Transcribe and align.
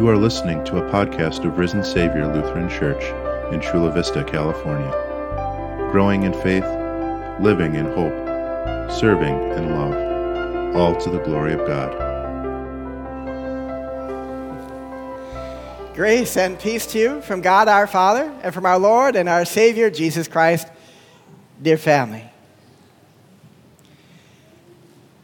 You 0.00 0.08
are 0.08 0.16
listening 0.16 0.64
to 0.64 0.78
a 0.78 0.90
podcast 0.90 1.44
of 1.44 1.58
Risen 1.58 1.84
Savior 1.84 2.26
Lutheran 2.26 2.70
Church 2.70 3.02
in 3.52 3.60
Chula 3.60 3.92
Vista, 3.92 4.24
California. 4.24 4.90
Growing 5.92 6.22
in 6.22 6.32
faith, 6.32 6.64
living 7.38 7.74
in 7.74 7.84
hope, 7.84 8.90
serving 8.90 9.38
in 9.52 9.74
love, 9.74 10.74
all 10.74 10.96
to 10.96 11.10
the 11.10 11.18
glory 11.18 11.52
of 11.52 11.66
God. 11.66 11.92
Grace 15.94 16.38
and 16.38 16.58
peace 16.58 16.86
to 16.86 16.98
you 16.98 17.20
from 17.20 17.42
God 17.42 17.68
our 17.68 17.86
Father 17.86 18.32
and 18.42 18.54
from 18.54 18.64
our 18.64 18.78
Lord 18.78 19.16
and 19.16 19.28
our 19.28 19.44
Savior 19.44 19.90
Jesus 19.90 20.28
Christ, 20.28 20.66
dear 21.60 21.76
family. 21.76 22.24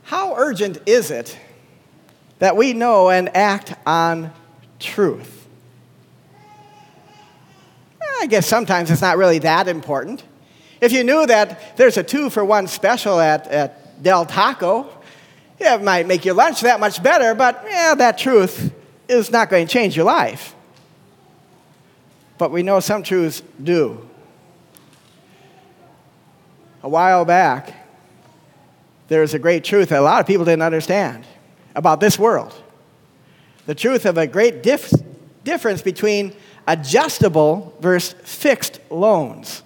How 0.03 0.35
urgent 0.37 0.83
is 0.85 1.11
it 1.11 1.39
that 2.41 2.59
we 2.59 2.75
know 2.75 3.09
and 3.09 3.35
act 3.35 3.75
on 3.87 4.35
truth? 4.79 5.37
I 8.21 8.27
guess 8.27 8.47
sometimes 8.47 8.91
it's 8.91 9.03
not 9.03 9.19
really 9.19 9.39
that 9.41 9.69
important. 9.69 10.25
If 10.81 10.93
you 10.93 11.05
knew 11.05 11.27
that 11.27 11.77
there's 11.77 11.97
a 11.97 12.03
two 12.03 12.31
for 12.31 12.45
one 12.45 12.67
special 12.67 13.21
at, 13.21 13.47
at 13.49 14.03
Del 14.03 14.27
Taco, 14.27 14.89
yeah, 15.59 15.77
it 15.77 15.83
might 15.83 16.07
make 16.07 16.25
your 16.25 16.35
lunch 16.35 16.61
that 16.63 16.81
much 16.81 17.03
better, 17.03 17.35
but 17.35 17.65
yeah, 17.67 17.95
that 17.95 18.19
truth 18.19 18.73
is 19.09 19.31
not 19.31 19.49
going 19.49 19.67
to 19.67 19.73
change 19.73 19.97
your 19.97 20.05
life. 20.05 20.55
But 22.39 22.51
we 22.51 22.63
know 22.63 22.81
some 22.81 23.03
truths 23.03 23.43
do. 23.63 24.09
A 26.83 26.89
while 26.89 27.25
back, 27.25 27.75
there 29.09 29.23
was 29.23 29.35
a 29.35 29.39
great 29.39 29.65
truth 29.65 29.89
that 29.91 30.01
a 30.01 30.03
lot 30.03 30.21
of 30.21 30.27
people 30.27 30.45
didn't 30.45 30.63
understand 30.63 31.25
about 31.75 32.01
this 32.01 32.19
world. 32.19 32.55
The 33.67 33.75
truth 33.75 34.07
of 34.07 34.17
a 34.17 34.27
great 34.27 34.63
dif- 34.63 34.93
difference 35.45 35.83
between 35.83 36.35
adjustable 36.67 37.77
versus 37.81 38.15
fixed 38.23 38.81
loans. 38.91 39.63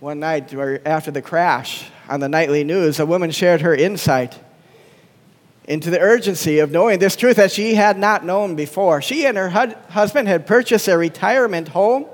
One 0.00 0.20
night 0.20 0.54
after 0.86 1.10
the 1.10 1.22
crash 1.22 1.90
on 2.08 2.20
the 2.20 2.28
nightly 2.28 2.64
news, 2.64 3.00
a 3.00 3.06
woman 3.06 3.30
shared 3.30 3.62
her 3.62 3.74
insight 3.74 4.38
into 5.64 5.90
the 5.90 6.00
urgency 6.00 6.60
of 6.60 6.70
knowing 6.70 6.98
this 6.98 7.16
truth 7.16 7.36
that 7.36 7.52
she 7.52 7.74
had 7.74 7.98
not 7.98 8.24
known 8.24 8.54
before. 8.54 9.02
She 9.02 9.26
and 9.26 9.36
her 9.36 9.50
hu- 9.50 9.74
husband 9.90 10.28
had 10.28 10.46
purchased 10.46 10.88
a 10.88 10.96
retirement 10.96 11.68
home, 11.68 12.06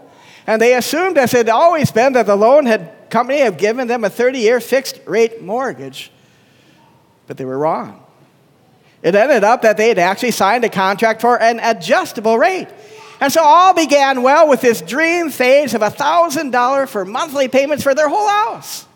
and 0.47 0.61
they 0.61 0.75
assumed, 0.75 1.19
as 1.19 1.35
it 1.35 1.47
had 1.47 1.48
always 1.51 1.93
been, 1.93 2.15
that 2.15 2.27
the 2.27 2.37
loan 2.37 2.67
had, 2.67 3.11
company 3.11 3.41
had 3.41 3.59
given 3.59 3.87
them 3.87 4.03
a 4.03 4.11
30 4.11 4.39
year 4.41 4.61
fixed 4.61 5.01
rate 5.07 5.43
mortgage. 5.43 6.11
But 7.27 7.37
they 7.37 7.45
were 7.45 7.59
wrong. 7.59 8.04
It 9.05 9.15
ended 9.15 9.45
up 9.45 9.63
that 9.63 9.77
they 9.77 9.87
had 9.89 9.99
actually 9.99 10.33
signed 10.33 10.65
a 10.65 10.71
contract 10.71 11.21
for 11.21 11.41
an 11.41 11.61
adjustable 11.61 12.37
rate. 12.39 12.67
And 13.21 13.31
so 13.31 13.45
all 13.45 13.75
began 13.75 14.23
well 14.23 14.49
with 14.49 14.63
this 14.63 14.81
dream 14.81 15.31
phase 15.31 15.75
of 15.75 15.83
$1,000 15.83 16.89
for 16.89 17.05
monthly 17.05 17.49
payments 17.49 17.85
for 17.85 17.95
their 17.95 18.09
whole 18.09 18.27
house. 18.27 18.87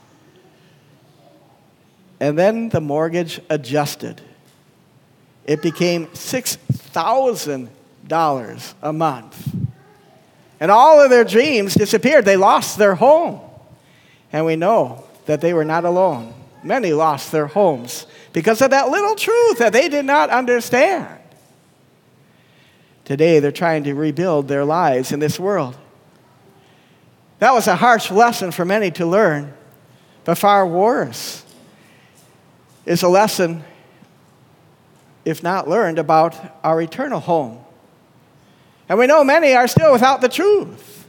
And 2.19 2.39
then 2.39 2.71
the 2.71 2.81
mortgage 2.81 3.39
adjusted. 3.51 4.23
It 5.45 5.61
became 5.61 6.07
$6,000 6.09 8.75
a 8.83 8.93
month. 8.93 9.55
And 10.59 10.71
all 10.71 11.05
of 11.05 11.11
their 11.11 11.25
dreams 11.25 11.75
disappeared. 11.75 12.25
They 12.25 12.37
lost 12.37 12.79
their 12.79 12.95
home. 12.95 13.41
And 14.33 14.47
we 14.47 14.57
know 14.57 15.05
that 15.27 15.43
they 15.43 15.53
were 15.53 15.67
not 15.67 15.85
alone. 15.85 16.33
Many 16.63 16.93
lost 16.93 17.33
their 17.33 17.47
homes 17.47 18.07
because 18.33 18.61
of 18.61 18.71
that 18.71 18.89
little 18.91 19.15
truth 19.15 19.59
that 19.59 19.73
they 19.73 19.89
did 19.89 20.05
not 20.05 20.31
understand. 20.31 21.07
Today, 23.05 23.39
they're 23.39 23.53
trying 23.53 23.85
to 23.85 23.95
rebuild 23.95 24.49
their 24.49 24.65
lives 24.65 25.13
in 25.13 25.21
this 25.21 25.39
world. 25.41 25.77
That 27.39 27.55
was 27.55 27.67
a 27.67 27.77
harsh 27.77 28.11
lesson 28.11 28.51
for 28.51 28.65
many 28.65 28.91
to 28.93 29.07
learn, 29.07 29.55
but 30.25 30.37
far 30.37 30.67
worse 30.67 31.45
is 32.85 33.03
a 33.03 33.09
lesson, 33.09 33.63
if 35.25 35.43
not 35.43 35.69
learned, 35.69 35.99
about 35.99 36.35
our 36.65 36.83
eternal 36.83 37.21
home. 37.21 37.65
And 38.89 38.99
we 38.99 39.07
know 39.07 39.23
many 39.23 39.55
are 39.55 39.69
still 39.69 39.93
without 39.93 40.21
the 40.21 40.29
truth. 40.29 41.07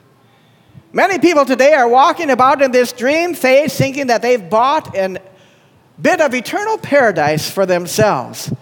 Many 0.92 1.20
people 1.20 1.46
today 1.46 1.74
are 1.74 1.88
walking 1.88 2.30
about 2.30 2.62
in 2.62 2.72
this 2.72 2.92
dream 2.92 3.34
phase 3.34 3.76
thinking 3.76 4.08
that 4.08 4.22
they've 4.22 4.50
bought 4.50 4.96
a 4.96 5.20
bit 6.02 6.22
of 6.22 6.34
eternal 6.34 6.78
paradise 6.78 7.50
for 7.50 7.66
themselves 7.66 8.54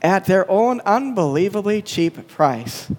at 0.00 0.24
their 0.26 0.50
own 0.50 0.80
unbelievably 0.80 1.82
cheap 1.82 2.28
price. 2.28 2.90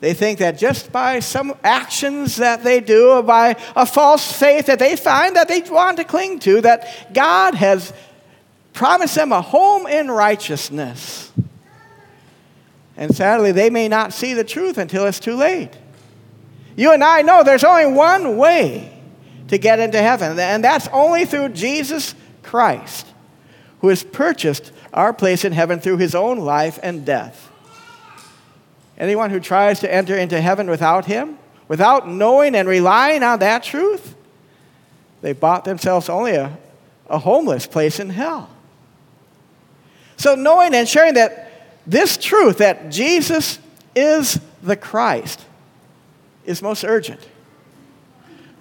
They 0.00 0.14
think 0.14 0.40
that 0.40 0.58
just 0.58 0.90
by 0.90 1.20
some 1.20 1.54
actions 1.62 2.36
that 2.36 2.64
they 2.64 2.80
do, 2.80 3.10
or 3.10 3.22
by 3.22 3.56
a 3.76 3.86
false 3.86 4.32
faith 4.32 4.66
that 4.66 4.80
they 4.80 4.96
find 4.96 5.36
that 5.36 5.46
they 5.46 5.60
want 5.60 5.98
to 5.98 6.04
cling 6.04 6.40
to, 6.40 6.60
that 6.62 7.14
God 7.14 7.54
has 7.54 7.92
promised 8.72 9.14
them 9.14 9.30
a 9.30 9.40
home 9.40 9.86
in 9.86 10.10
righteousness. 10.10 11.30
And 12.96 13.14
sadly, 13.14 13.52
they 13.52 13.70
may 13.70 13.86
not 13.86 14.12
see 14.12 14.34
the 14.34 14.42
truth 14.42 14.76
until 14.76 15.06
it's 15.06 15.20
too 15.20 15.36
late. 15.36 15.70
You 16.74 16.92
and 16.92 17.04
I 17.04 17.22
know 17.22 17.44
there's 17.44 17.64
only 17.64 17.86
one 17.86 18.36
way 18.36 19.00
to 19.48 19.58
get 19.58 19.78
into 19.78 20.02
heaven, 20.02 20.36
and 20.38 20.64
that's 20.64 20.88
only 20.88 21.26
through 21.26 21.50
Jesus 21.50 22.16
Christ, 22.42 23.06
who 23.80 23.88
has 23.88 24.02
purchased 24.02 24.72
our 24.92 25.12
place 25.12 25.44
in 25.44 25.52
heaven 25.52 25.80
through 25.80 25.98
his 25.98 26.14
own 26.14 26.38
life 26.38 26.78
and 26.82 27.04
death. 27.04 27.50
Anyone 28.98 29.30
who 29.30 29.40
tries 29.40 29.80
to 29.80 29.92
enter 29.92 30.16
into 30.16 30.40
heaven 30.40 30.68
without 30.68 31.06
him, 31.06 31.38
without 31.68 32.08
knowing 32.08 32.54
and 32.54 32.68
relying 32.68 33.22
on 33.22 33.38
that 33.40 33.62
truth, 33.62 34.14
they 35.22 35.32
bought 35.32 35.64
themselves 35.64 36.08
only 36.08 36.32
a, 36.32 36.56
a 37.08 37.18
homeless 37.18 37.66
place 37.66 37.98
in 37.98 38.10
hell. 38.10 38.50
So, 40.16 40.34
knowing 40.34 40.74
and 40.74 40.88
sharing 40.88 41.14
that 41.14 41.50
this 41.86 42.16
truth, 42.16 42.58
that 42.58 42.90
Jesus 42.90 43.58
is 43.96 44.38
the 44.62 44.76
Christ, 44.76 45.40
is 46.44 46.62
most 46.62 46.84
urgent. 46.84 47.20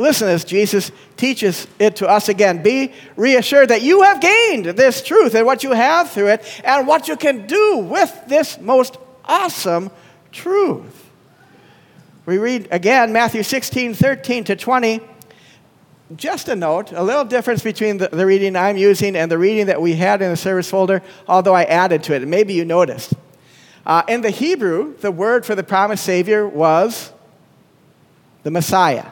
Listen 0.01 0.27
as 0.27 0.43
Jesus 0.43 0.91
teaches 1.15 1.67
it 1.77 1.97
to 1.97 2.09
us 2.09 2.27
again. 2.27 2.63
Be 2.63 2.91
reassured 3.15 3.69
that 3.69 3.83
you 3.83 4.01
have 4.01 4.19
gained 4.19 4.65
this 4.65 5.03
truth 5.03 5.35
and 5.35 5.45
what 5.45 5.63
you 5.63 5.73
have 5.73 6.09
through 6.09 6.29
it 6.29 6.61
and 6.63 6.87
what 6.87 7.07
you 7.07 7.15
can 7.15 7.45
do 7.45 7.77
with 7.77 8.23
this 8.27 8.59
most 8.59 8.97
awesome 9.25 9.91
truth. 10.31 11.09
We 12.25 12.39
read 12.39 12.67
again 12.71 13.13
Matthew 13.13 13.43
16, 13.43 13.93
13 13.93 14.43
to 14.45 14.55
20. 14.55 15.01
Just 16.15 16.49
a 16.49 16.55
note, 16.55 16.91
a 16.91 17.03
little 17.03 17.23
difference 17.23 17.63
between 17.63 17.97
the, 17.97 18.09
the 18.09 18.25
reading 18.25 18.55
I'm 18.55 18.77
using 18.77 19.15
and 19.15 19.31
the 19.31 19.37
reading 19.37 19.67
that 19.67 19.81
we 19.81 19.93
had 19.93 20.21
in 20.21 20.31
the 20.31 20.35
service 20.35 20.69
folder, 20.69 21.01
although 21.27 21.53
I 21.53 21.63
added 21.63 22.03
to 22.03 22.15
it, 22.15 22.27
maybe 22.27 22.53
you 22.53 22.65
noticed. 22.65 23.13
Uh, 23.85 24.01
in 24.07 24.21
the 24.21 24.29
Hebrew, 24.29 24.97
the 24.97 25.11
word 25.11 25.45
for 25.45 25.55
the 25.55 25.63
promised 25.63 26.03
Savior 26.03 26.47
was 26.47 27.13
the 28.43 28.51
Messiah. 28.51 29.05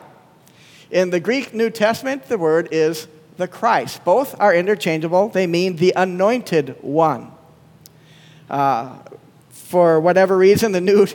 In 0.91 1.11
the 1.11 1.19
Greek 1.19 1.53
New 1.53 1.69
Testament, 1.69 2.25
the 2.25 2.37
word 2.37 2.69
is 2.71 3.07
the 3.37 3.47
Christ. 3.47 4.03
Both 4.03 4.39
are 4.39 4.53
interchangeable, 4.53 5.29
they 5.29 5.47
mean 5.47 5.75
the 5.75 5.93
anointed 5.95 6.77
one. 6.81 7.31
Uh, 8.49 8.97
for 9.49 9.99
whatever 9.99 10.35
reason, 10.35 10.71
the 10.71 10.81
new 10.81 11.05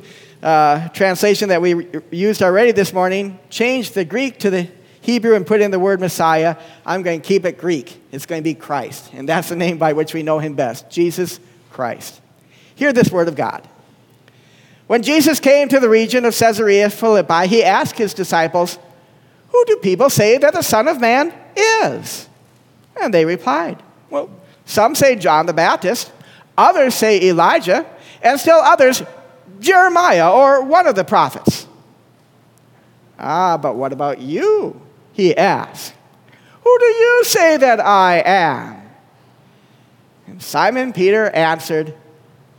uh, 0.43 0.89
translation 0.91 1.49
that 1.49 1.61
we 1.61 1.89
used 2.11 2.43
already 2.43 2.71
this 2.71 2.93
morning 2.93 3.39
changed 3.51 3.95
the 3.95 4.05
Greek 4.05 4.39
to 4.41 4.51
the 4.51 4.69
Hebrew 5.01 5.35
and 5.35 5.47
put 5.47 5.61
in 5.61 5.71
the 5.71 5.79
word 5.79 6.01
Messiah. 6.01 6.57
I'm 6.87 7.03
going 7.03 7.21
to 7.21 7.27
keep 7.27 7.45
it 7.45 7.59
Greek. 7.59 8.01
It's 8.13 8.27
going 8.27 8.41
to 8.41 8.45
be 8.45 8.55
Christ. 8.55 9.11
And 9.13 9.29
that's 9.29 9.49
the 9.49 9.57
name 9.57 9.77
by 9.77 9.93
which 9.93 10.15
we 10.15 10.23
know 10.23 10.39
him 10.39 10.55
best 10.55 10.89
Jesus 10.89 11.41
Christ. 11.73 12.21
Hear 12.75 12.93
this 12.93 13.11
word 13.11 13.29
of 13.29 13.35
God. 13.35 13.69
When 14.87 15.03
Jesus 15.03 15.41
came 15.41 15.69
to 15.69 15.81
the 15.81 15.89
region 15.89 16.25
of 16.25 16.37
Caesarea 16.37 16.91
Philippi, 16.91 17.49
he 17.49 17.65
asked 17.65 17.99
his 17.99 18.15
disciples, 18.15 18.79
Who 19.55 19.65
do 19.67 19.77
people 19.77 20.11
say 20.11 20.37
that 20.39 20.53
the 20.53 20.63
Son 20.63 20.89
of 20.89 21.01
Man 21.01 21.33
is? 21.57 22.29
And 23.01 23.15
they 23.15 23.25
replied, 23.25 23.81
Well, 24.11 24.29
some 24.65 24.97
say 24.97 25.15
John 25.15 25.47
the 25.47 25.53
Baptist, 25.53 26.11
others 26.59 26.97
say 26.97 27.23
Elijah, 27.23 27.87
and 28.21 28.41
still 28.41 28.59
others, 28.59 29.05
Jeremiah 29.61 30.29
or 30.29 30.65
one 30.65 30.89
of 30.89 30.97
the 30.97 31.05
prophets. 31.05 31.69
Ah, 33.17 33.57
but 33.57 33.77
what 33.77 33.93
about 33.93 34.19
you? 34.19 34.83
He 35.13 35.37
asked. 35.37 35.95
Who 36.65 36.79
do 36.81 36.87
you 36.87 37.23
say 37.25 37.57
that 37.57 37.79
I 37.79 38.25
am? 38.27 38.83
And 40.27 40.43
Simon 40.43 40.93
Peter 40.93 41.31
answered, 41.31 41.95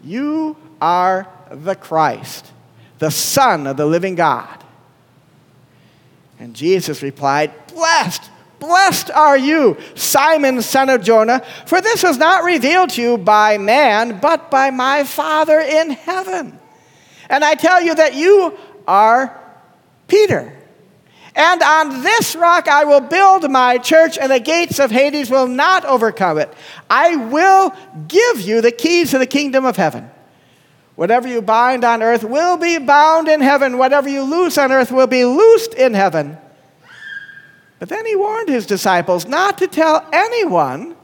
You 0.01 0.55
are 0.79 1.27
the 1.51 1.75
Christ, 1.75 2.53
the 2.99 3.11
Son 3.11 3.67
of 3.67 3.75
the 3.75 3.85
living 3.85 4.15
God. 4.15 4.61
And 6.39 6.55
Jesus 6.55 7.01
replied, 7.01 7.53
Blessed, 7.67 8.29
Blessed 8.59 9.11
are 9.11 9.37
you, 9.37 9.77
Simon, 9.95 10.61
son 10.61 10.89
of 10.89 11.03
Jonah, 11.03 11.43
for 11.65 11.81
this 11.81 12.03
was 12.03 12.17
not 12.17 12.43
revealed 12.43 12.89
to 12.91 13.01
you 13.01 13.17
by 13.17 13.57
man, 13.57 14.19
but 14.19 14.49
by 14.49 14.71
my 14.71 15.03
Father 15.03 15.59
in 15.59 15.91
heaven. 15.91 16.57
And 17.29 17.43
I 17.43 17.55
tell 17.55 17.81
you 17.81 17.95
that 17.95 18.15
you 18.15 18.57
are 18.87 19.39
Peter. 20.07 20.53
And 21.35 21.61
on 21.61 22.01
this 22.01 22.35
rock 22.35 22.67
I 22.67 22.85
will 22.85 23.01
build 23.01 23.49
my 23.51 23.77
church, 23.77 24.17
and 24.17 24.31
the 24.31 24.39
gates 24.39 24.79
of 24.79 24.89
Hades 24.89 25.29
will 25.29 25.47
not 25.47 25.83
overcome 25.85 26.37
it. 26.37 26.53
I 26.89 27.15
will 27.15 27.75
give 28.07 28.41
you 28.41 28.61
the 28.61 28.71
keys 28.71 29.11
to 29.11 29.17
the 29.17 29.27
kingdom 29.27 29.65
of 29.65 29.75
heaven. 29.75 30.09
Whatever 30.95 31.27
you 31.27 31.41
bind 31.41 31.83
on 31.83 32.01
earth 32.01 32.23
will 32.23 32.57
be 32.57 32.77
bound 32.77 33.27
in 33.27 33.41
heaven. 33.41 33.77
Whatever 33.77 34.07
you 34.07 34.23
loose 34.23 34.57
on 34.57 34.71
earth 34.71 34.91
will 34.91 35.07
be 35.07 35.25
loosed 35.25 35.73
in 35.73 35.93
heaven. 35.93 36.37
But 37.79 37.89
then 37.89 38.05
he 38.05 38.15
warned 38.15 38.47
his 38.47 38.65
disciples 38.65 39.25
not 39.25 39.57
to 39.57 39.67
tell 39.67 40.07
anyone 40.13 40.95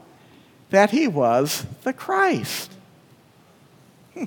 that 0.70 0.90
he 0.90 1.06
was 1.06 1.66
the 1.82 1.92
Christ. 1.92 2.72
Hmm. 4.14 4.24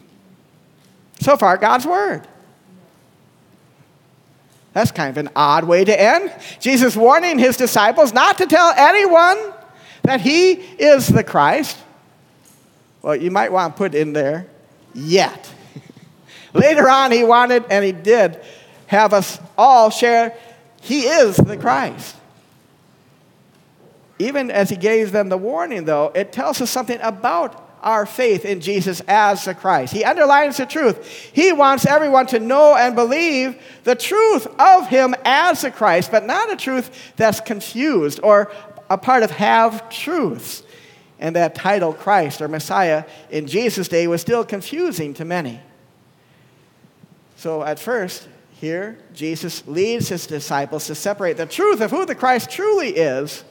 So 1.19 1.35
far, 1.35 1.57
God's 1.57 1.87
word. 1.87 2.27
That's 4.73 4.91
kind 4.91 5.09
of 5.09 5.17
an 5.17 5.29
odd 5.35 5.63
way 5.63 5.85
to 5.85 5.99
end. 5.99 6.31
Jesus 6.59 6.95
warning 6.95 7.39
his 7.39 7.57
disciples 7.57 8.13
not 8.13 8.37
to 8.39 8.45
tell 8.45 8.73
anyone 8.75 9.53
that 10.03 10.21
he 10.21 10.51
is 10.51 11.07
the 11.07 11.23
Christ. 11.23 11.77
Well, 13.01 13.15
you 13.15 13.31
might 13.31 13.51
want 13.51 13.73
to 13.73 13.77
put 13.77 13.95
in 13.95 14.13
there, 14.13 14.47
yet. 14.93 15.54
Later 16.55 16.89
on, 16.89 17.11
he 17.11 17.23
wanted, 17.23 17.65
and 17.69 17.85
he 17.85 17.91
did, 17.91 18.39
have 18.87 19.13
us 19.13 19.39
all 19.57 19.91
share 19.91 20.35
he 20.85 21.01
is 21.01 21.37
the 21.37 21.57
Christ. 21.57 22.15
Even 24.19 24.51
as 24.51 24.69
he 24.69 24.75
gave 24.75 25.11
them 25.11 25.29
the 25.29 25.37
warning, 25.37 25.85
though, 25.85 26.11
it 26.13 26.31
tells 26.31 26.61
us 26.61 26.69
something 26.69 26.99
about 27.01 27.59
our 27.81 28.05
faith 28.05 28.45
in 28.45 28.61
Jesus 28.61 29.01
as 29.07 29.45
the 29.45 29.55
Christ. 29.55 29.93
He 29.93 30.03
underlines 30.03 30.57
the 30.57 30.67
truth. 30.67 31.31
He 31.33 31.51
wants 31.51 31.87
everyone 31.87 32.27
to 32.27 32.39
know 32.39 32.75
and 32.75 32.95
believe 32.95 33.59
the 33.83 33.95
truth 33.95 34.45
of 34.59 34.87
him 34.87 35.15
as 35.25 35.63
the 35.63 35.71
Christ, 35.71 36.11
but 36.11 36.23
not 36.23 36.53
a 36.53 36.55
truth 36.55 37.13
that's 37.15 37.39
confused 37.39 38.19
or 38.21 38.51
a 38.87 38.97
part 38.97 39.23
of 39.23 39.31
have 39.31 39.89
truths. 39.89 40.61
And 41.19 41.35
that 41.35 41.55
title, 41.55 41.93
Christ 41.93 42.43
or 42.43 42.47
Messiah, 42.47 43.05
in 43.31 43.47
Jesus' 43.47 43.87
day 43.87 44.05
was 44.05 44.21
still 44.21 44.45
confusing 44.45 45.15
to 45.15 45.25
many. 45.25 45.59
So 47.35 47.63
at 47.63 47.79
first, 47.79 48.27
here, 48.53 48.97
Jesus 49.13 49.67
leads 49.67 50.07
his 50.09 50.27
disciples 50.27 50.87
to 50.87 50.95
separate 50.95 51.37
the 51.37 51.45
truth 51.45 51.81
of 51.81 51.91
who 51.91 52.05
the 52.05 52.15
Christ 52.15 52.49
truly 52.49 52.89
is 52.89 53.43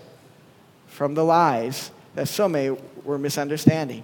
from 0.87 1.15
the 1.15 1.25
lies 1.25 1.91
that 2.15 2.29
so 2.29 2.49
many 2.49 2.77
were 3.05 3.19
misunderstanding. 3.19 4.03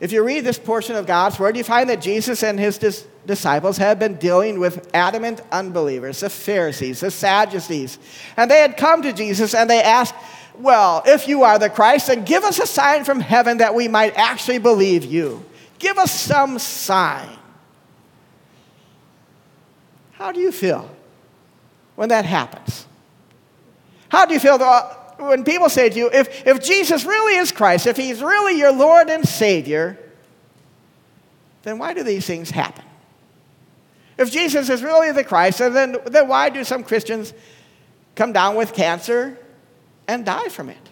If 0.00 0.12
you 0.12 0.24
read 0.24 0.44
this 0.44 0.58
portion 0.58 0.96
of 0.96 1.06
God's 1.06 1.38
Word, 1.38 1.56
you 1.56 1.62
find 1.62 1.88
that 1.88 2.00
Jesus 2.00 2.42
and 2.42 2.58
his 2.58 2.78
dis- 2.78 3.06
disciples 3.26 3.76
had 3.76 3.98
been 3.98 4.16
dealing 4.16 4.58
with 4.58 4.90
adamant 4.92 5.40
unbelievers, 5.52 6.20
the 6.20 6.30
Pharisees, 6.30 7.00
the 7.00 7.10
Sadducees. 7.10 7.98
And 8.36 8.50
they 8.50 8.58
had 8.58 8.76
come 8.76 9.02
to 9.02 9.12
Jesus 9.12 9.54
and 9.54 9.70
they 9.70 9.82
asked, 9.82 10.14
Well, 10.58 11.02
if 11.06 11.28
you 11.28 11.44
are 11.44 11.58
the 11.58 11.70
Christ, 11.70 12.08
then 12.08 12.24
give 12.24 12.42
us 12.42 12.58
a 12.58 12.66
sign 12.66 13.04
from 13.04 13.20
heaven 13.20 13.58
that 13.58 13.74
we 13.74 13.86
might 13.86 14.14
actually 14.16 14.58
believe 14.58 15.04
you. 15.04 15.44
Give 15.78 15.96
us 15.96 16.12
some 16.12 16.58
sign. 16.58 17.38
How 20.24 20.32
do 20.32 20.40
you 20.40 20.52
feel 20.52 20.88
when 21.96 22.08
that 22.08 22.24
happens? 22.24 22.86
How 24.08 24.24
do 24.24 24.32
you 24.32 24.40
feel 24.40 24.56
when 25.18 25.44
people 25.44 25.68
say 25.68 25.90
to 25.90 25.94
you, 25.94 26.08
if, 26.10 26.46
if 26.46 26.64
Jesus 26.64 27.04
really 27.04 27.36
is 27.36 27.52
Christ, 27.52 27.86
if 27.86 27.98
he's 27.98 28.22
really 28.22 28.58
your 28.58 28.72
Lord 28.72 29.10
and 29.10 29.28
Savior, 29.28 29.98
then 31.64 31.78
why 31.78 31.92
do 31.92 32.02
these 32.02 32.24
things 32.26 32.48
happen? 32.48 32.86
If 34.16 34.32
Jesus 34.32 34.70
is 34.70 34.82
really 34.82 35.12
the 35.12 35.24
Christ, 35.24 35.58
then, 35.58 35.98
then 36.06 36.26
why 36.26 36.48
do 36.48 36.64
some 36.64 36.84
Christians 36.84 37.34
come 38.14 38.32
down 38.32 38.56
with 38.56 38.72
cancer 38.72 39.38
and 40.08 40.24
die 40.24 40.48
from 40.48 40.70
it? 40.70 40.83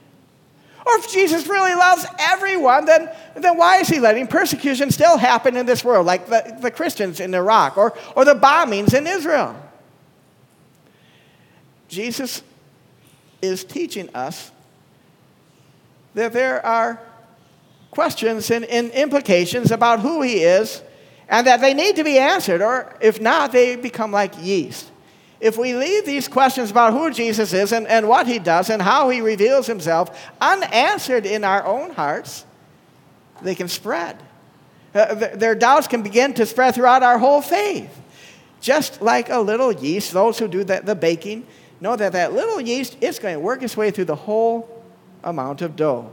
Or 0.85 0.97
if 0.97 1.11
Jesus 1.11 1.47
really 1.47 1.75
loves 1.75 2.05
everyone, 2.19 2.87
then, 2.87 3.09
then 3.37 3.57
why 3.57 3.79
is 3.79 3.89
he 3.89 4.01
letting 4.01 4.27
persecution 4.27 4.91
still 4.91 5.17
happen 5.17 5.57
in 5.57 5.65
this 5.65 5.85
world, 5.85 6.07
like 6.07 6.27
the, 6.27 6.59
the 6.61 6.71
Christians 6.71 7.21
in 7.21 7.33
Iraq 7.35 7.77
or, 7.77 7.97
or 8.17 8.25
the 8.25 8.35
bombings 8.35 8.95
in 8.95 9.07
Israel? 9.07 9.57
Jesus 11.89 12.43
is 13.41 13.65
teaching 13.65 14.09
us 14.15 14.51
that 16.15 16.33
there 16.33 16.65
are 16.65 17.01
questions 17.91 18.51
and, 18.51 18.65
and, 18.65 18.91
implications 18.93 19.71
about 19.71 20.01
who 20.01 20.23
he 20.23 20.43
is 20.43 20.83
and 21.29 21.47
that 21.47 21.61
they 21.61 21.75
need 21.75 21.97
to 21.97 22.05
be 22.05 22.19
answered, 22.19 22.63
or 22.63 22.97
if 23.01 23.21
not, 23.21 23.53
they 23.53 23.77
become 23.77 24.11
like 24.11 24.33
yeast. 24.41 24.91
If 25.43 25.59
we 25.59 25.75
leave 25.75 26.07
these 26.07 26.29
questions 26.29 26.71
about 26.71 26.93
who 26.93 27.11
Jesus 27.11 27.53
is 27.53 27.73
and, 27.73 27.89
and 27.89 28.09
what 28.09 28.29
he 28.29 28.39
does 28.39 28.71
and 28.71 28.81
how 28.81 29.09
he 29.09 29.21
reveals 29.21 29.67
himself 29.67 30.31
unanswered 30.41 31.27
in 31.27 31.43
our 31.43 31.67
own 31.67 31.91
hearts, 31.91 32.45
they 33.43 33.57
can 33.57 33.67
spread. 33.67 34.23
Uh, 34.95 35.17
th- 35.17 35.33
their 35.33 35.57
doubts 35.57 35.89
can 35.89 36.03
begin 36.03 36.33
to 36.35 36.47
spread 36.47 36.77
throughout 36.77 37.03
our 37.03 37.19
whole 37.19 37.43
faith. 37.43 37.91
Just 38.61 39.03
like 39.03 39.31
a 39.31 39.41
little 39.41 39.73
yeast, 39.73 40.13
those 40.13 40.39
who 40.39 40.47
do 40.47 40.63
the, 40.63 40.81
the 40.85 40.95
baking, 40.95 41.45
know 41.81 41.97
that 41.97 42.13
that 42.13 42.33
little 42.33 42.61
yeast 42.61 42.97
is 43.01 43.19
going 43.19 43.35
to 43.35 43.41
work 43.41 43.65
its 43.65 43.77
way 43.77 43.91
through 43.91 44.05
the 44.05 44.15
whole 44.15 44.85
amount 45.25 45.61
of 45.61 45.75
dough. 45.75 46.13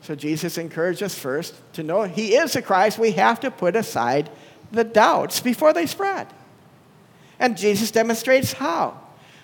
So 0.00 0.16
Jesus 0.16 0.58
encouraged 0.58 1.00
us 1.04 1.16
first 1.16 1.54
to 1.74 1.84
know 1.84 2.02
He 2.02 2.34
is 2.34 2.54
the 2.54 2.62
Christ. 2.62 2.98
We 2.98 3.12
have 3.12 3.38
to 3.38 3.52
put 3.52 3.76
aside 3.76 4.30
the 4.72 4.82
doubts 4.82 5.38
before 5.38 5.72
they 5.72 5.86
spread. 5.86 6.26
And 7.38 7.56
Jesus 7.56 7.90
demonstrates 7.90 8.52
how. 8.52 9.00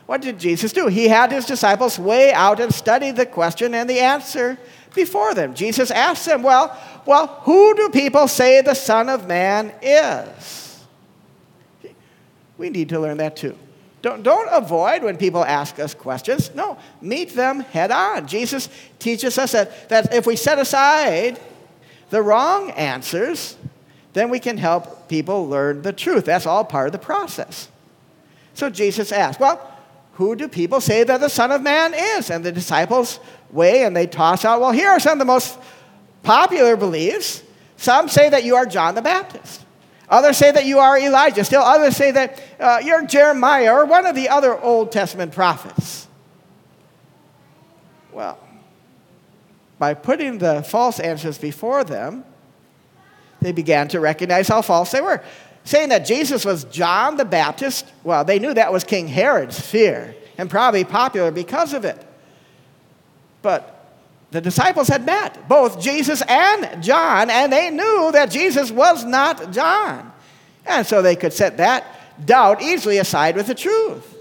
What 0.06 0.22
did 0.22 0.40
Jesus 0.40 0.72
do? 0.72 0.88
He 0.88 1.08
had 1.08 1.30
his 1.30 1.46
disciples 1.46 1.98
weigh 1.98 2.32
out 2.32 2.58
and 2.58 2.74
study 2.74 3.12
the 3.12 3.26
question 3.26 3.74
and 3.74 3.88
the 3.88 4.00
answer 4.00 4.58
before 4.94 5.34
them. 5.34 5.54
Jesus 5.54 5.90
asked 5.90 6.26
them, 6.26 6.42
Well, 6.42 6.76
well, 7.06 7.28
who 7.42 7.74
do 7.76 7.90
people 7.90 8.26
say 8.26 8.60
the 8.60 8.74
Son 8.74 9.08
of 9.08 9.28
Man 9.28 9.72
is? 9.80 10.84
We 12.58 12.70
need 12.70 12.88
to 12.88 12.98
learn 12.98 13.18
that 13.18 13.36
too. 13.36 13.56
Don't, 14.02 14.22
don't 14.22 14.48
avoid 14.50 15.02
when 15.02 15.16
people 15.16 15.44
ask 15.44 15.78
us 15.78 15.94
questions. 15.94 16.54
No, 16.54 16.78
meet 17.00 17.34
them 17.34 17.60
head 17.60 17.90
on. 17.90 18.26
Jesus 18.26 18.68
teaches 18.98 19.38
us 19.38 19.52
that, 19.52 19.88
that 19.90 20.14
if 20.14 20.26
we 20.26 20.36
set 20.36 20.58
aside 20.58 21.38
the 22.08 22.22
wrong 22.22 22.70
answers, 22.72 23.56
then 24.12 24.30
we 24.30 24.40
can 24.40 24.56
help 24.56 25.08
people 25.08 25.48
learn 25.48 25.82
the 25.82 25.92
truth. 25.92 26.24
That's 26.24 26.46
all 26.46 26.64
part 26.64 26.86
of 26.86 26.92
the 26.92 26.98
process. 26.98 27.68
So 28.54 28.70
Jesus 28.70 29.12
asked, 29.12 29.40
Well, 29.40 29.60
who 30.14 30.36
do 30.36 30.48
people 30.48 30.80
say 30.80 31.04
that 31.04 31.20
the 31.20 31.28
Son 31.28 31.52
of 31.52 31.62
Man 31.62 31.94
is? 31.94 32.30
And 32.30 32.44
the 32.44 32.52
disciples 32.52 33.20
weigh 33.50 33.84
and 33.84 33.96
they 33.96 34.06
toss 34.06 34.44
out, 34.44 34.60
Well, 34.60 34.72
here 34.72 34.90
are 34.90 35.00
some 35.00 35.12
of 35.12 35.18
the 35.18 35.24
most 35.24 35.58
popular 36.22 36.76
beliefs. 36.76 37.42
Some 37.76 38.08
say 38.08 38.28
that 38.28 38.44
you 38.44 38.56
are 38.56 38.66
John 38.66 38.94
the 38.94 39.02
Baptist. 39.02 39.64
Others 40.10 40.36
say 40.36 40.50
that 40.50 40.66
you 40.66 40.80
are 40.80 40.98
Elijah. 40.98 41.44
Still 41.44 41.62
others 41.62 41.96
say 41.96 42.10
that 42.10 42.42
uh, 42.58 42.80
you're 42.84 43.06
Jeremiah 43.06 43.72
or 43.72 43.86
one 43.86 44.06
of 44.06 44.16
the 44.16 44.28
other 44.28 44.60
Old 44.60 44.90
Testament 44.90 45.32
prophets. 45.32 46.08
Well, 48.12 48.38
by 49.78 49.94
putting 49.94 50.38
the 50.38 50.62
false 50.62 50.98
answers 50.98 51.38
before 51.38 51.84
them, 51.84 52.24
they 53.40 53.52
began 53.52 53.88
to 53.88 54.00
recognize 54.00 54.48
how 54.48 54.62
false 54.62 54.90
they 54.90 55.00
were. 55.00 55.22
Saying 55.64 55.90
that 55.90 56.06
Jesus 56.06 56.44
was 56.44 56.64
John 56.64 57.16
the 57.16 57.24
Baptist, 57.24 57.86
well, 58.02 58.24
they 58.24 58.38
knew 58.38 58.54
that 58.54 58.72
was 58.72 58.84
King 58.84 59.08
Herod's 59.08 59.60
fear 59.60 60.14
and 60.38 60.48
probably 60.48 60.84
popular 60.84 61.30
because 61.30 61.74
of 61.74 61.84
it. 61.84 62.02
But 63.42 63.76
the 64.30 64.40
disciples 64.40 64.88
had 64.88 65.04
met 65.04 65.48
both 65.48 65.80
Jesus 65.80 66.22
and 66.22 66.82
John, 66.82 67.30
and 67.30 67.52
they 67.52 67.70
knew 67.70 68.10
that 68.12 68.30
Jesus 68.30 68.70
was 68.70 69.04
not 69.04 69.52
John. 69.52 70.12
And 70.66 70.86
so 70.86 71.02
they 71.02 71.16
could 71.16 71.32
set 71.32 71.56
that 71.56 71.84
doubt 72.26 72.62
easily 72.62 72.98
aside 72.98 73.36
with 73.36 73.46
the 73.46 73.54
truth. 73.54 74.16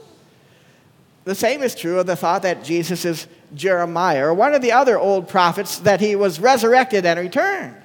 The 1.25 1.35
same 1.35 1.61
is 1.61 1.75
true 1.75 1.99
of 1.99 2.07
the 2.07 2.15
thought 2.15 2.41
that 2.41 2.63
Jesus 2.63 3.05
is 3.05 3.27
Jeremiah 3.53 4.27
or 4.27 4.33
one 4.33 4.53
of 4.53 4.61
the 4.61 4.71
other 4.71 4.97
old 4.97 5.27
prophets 5.27 5.79
that 5.79 5.99
he 5.99 6.15
was 6.15 6.39
resurrected 6.39 7.05
and 7.05 7.19
returned. 7.19 7.75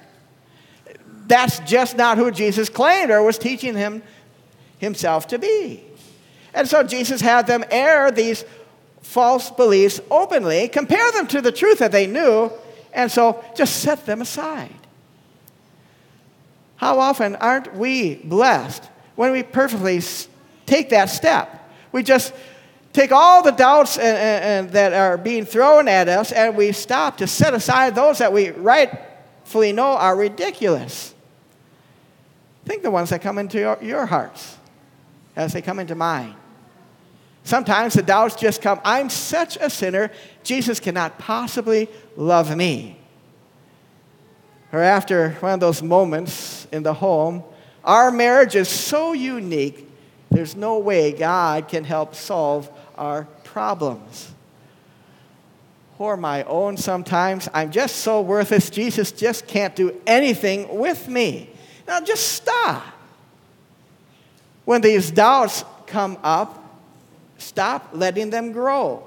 That's 1.27 1.59
just 1.59 1.97
not 1.97 2.17
who 2.17 2.31
Jesus 2.31 2.69
claimed 2.69 3.11
or 3.11 3.23
was 3.23 3.37
teaching 3.37 3.75
him 3.75 4.03
himself 4.77 5.27
to 5.27 5.39
be. 5.39 5.83
And 6.53 6.67
so 6.67 6.83
Jesus 6.83 7.21
had 7.21 7.47
them 7.47 7.63
air 7.69 8.11
these 8.11 8.45
false 9.01 9.51
beliefs 9.51 9.99
openly, 10.09 10.67
compare 10.67 11.11
them 11.11 11.27
to 11.27 11.41
the 11.41 11.51
truth 11.51 11.79
that 11.79 11.91
they 11.91 12.07
knew, 12.07 12.51
and 12.93 13.11
so 13.11 13.43
just 13.55 13.81
set 13.81 14.05
them 14.05 14.21
aside. 14.21 14.73
How 16.77 16.99
often 16.99 17.35
aren't 17.37 17.75
we 17.75 18.15
blessed 18.15 18.83
when 19.15 19.31
we 19.31 19.43
perfectly 19.43 20.01
take 20.65 20.89
that 20.89 21.09
step? 21.09 21.71
We 21.91 22.03
just 22.03 22.33
take 22.93 23.11
all 23.11 23.43
the 23.43 23.51
doubts 23.51 23.97
and, 23.97 24.17
and, 24.17 24.43
and 24.43 24.69
that 24.71 24.93
are 24.93 25.17
being 25.17 25.45
thrown 25.45 25.87
at 25.87 26.07
us 26.07 26.31
and 26.31 26.55
we 26.55 26.71
stop 26.71 27.17
to 27.17 27.27
set 27.27 27.53
aside 27.53 27.95
those 27.95 28.19
that 28.19 28.31
we 28.31 28.51
rightfully 28.51 29.73
know 29.73 29.93
are 29.93 30.15
ridiculous. 30.15 31.14
Think 32.65 32.81
the 32.81 32.91
ones 32.91 33.11
that 33.11 33.21
come 33.21 33.37
into 33.37 33.59
your, 33.59 33.77
your 33.81 34.05
hearts 34.05 34.57
as 35.35 35.53
they 35.53 35.61
come 35.61 35.79
into 35.79 35.95
mine. 35.95 36.35
Sometimes 37.43 37.93
the 37.93 38.01
doubts 38.01 38.35
just 38.35 38.61
come 38.61 38.81
I'm 38.83 39.09
such 39.09 39.55
a 39.57 39.69
sinner, 39.69 40.11
Jesus 40.43 40.79
cannot 40.79 41.19
possibly 41.19 41.87
love 42.17 42.55
me. 42.55 42.97
Or 44.73 44.81
after 44.81 45.31
one 45.39 45.53
of 45.53 45.59
those 45.59 45.83
moments 45.83 46.67
in 46.71 46.81
the 46.81 46.93
home, 46.93 47.43
our 47.83 48.09
marriage 48.09 48.55
is 48.55 48.67
so 48.67 49.13
unique, 49.13 49.87
there's 50.31 50.55
no 50.55 50.79
way 50.79 51.11
God 51.11 51.67
can 51.67 51.83
help 51.83 52.15
solve 52.15 52.69
our 52.97 53.25
problems. 53.43 54.31
Or 55.99 56.17
my 56.17 56.43
own 56.43 56.77
sometimes, 56.77 57.47
I'm 57.53 57.71
just 57.71 57.97
so 57.97 58.21
worthless, 58.21 58.71
Jesus 58.71 59.11
just 59.11 59.47
can't 59.47 59.75
do 59.75 60.01
anything 60.07 60.79
with 60.79 61.07
me. 61.07 61.51
Now 61.87 62.01
just 62.01 62.33
stop. 62.33 62.83
When 64.65 64.81
these 64.81 65.11
doubts 65.11 65.63
come 65.85 66.17
up, 66.23 66.61
stop 67.37 67.89
letting 67.93 68.29
them 68.29 68.51
grow. 68.51 69.03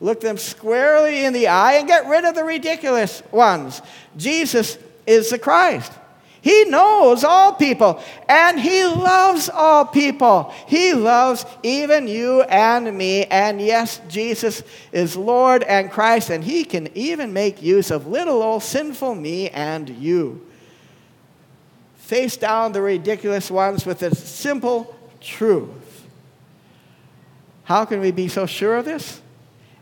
Look 0.00 0.20
them 0.20 0.38
squarely 0.38 1.24
in 1.24 1.34
the 1.34 1.48
eye 1.48 1.74
and 1.74 1.86
get 1.86 2.06
rid 2.06 2.24
of 2.24 2.34
the 2.34 2.44
ridiculous 2.44 3.22
ones. 3.30 3.82
Jesus 4.16 4.78
is 5.06 5.30
the 5.30 5.38
Christ. 5.38 5.92
He 6.42 6.64
knows 6.64 7.22
all 7.22 7.52
people 7.52 8.02
and 8.26 8.58
He 8.58 8.84
loves 8.84 9.50
all 9.50 9.84
people. 9.84 10.54
He 10.66 10.94
loves 10.94 11.44
even 11.62 12.08
you 12.08 12.40
and 12.42 12.96
me. 12.96 13.26
And 13.26 13.60
yes, 13.60 14.00
Jesus 14.08 14.62
is 14.90 15.16
Lord 15.16 15.62
and 15.64 15.90
Christ, 15.90 16.30
and 16.30 16.42
He 16.42 16.64
can 16.64 16.88
even 16.96 17.34
make 17.34 17.62
use 17.62 17.90
of 17.90 18.06
little 18.06 18.42
old 18.42 18.62
sinful 18.62 19.14
me 19.14 19.50
and 19.50 19.88
you. 19.90 20.46
Face 22.10 22.36
down 22.36 22.72
the 22.72 22.80
ridiculous 22.80 23.52
ones 23.52 23.86
with 23.86 24.00
the 24.00 24.12
simple 24.16 24.96
truth. 25.20 26.08
How 27.62 27.84
can 27.84 28.00
we 28.00 28.10
be 28.10 28.26
so 28.26 28.46
sure 28.46 28.78
of 28.78 28.84
this? 28.84 29.20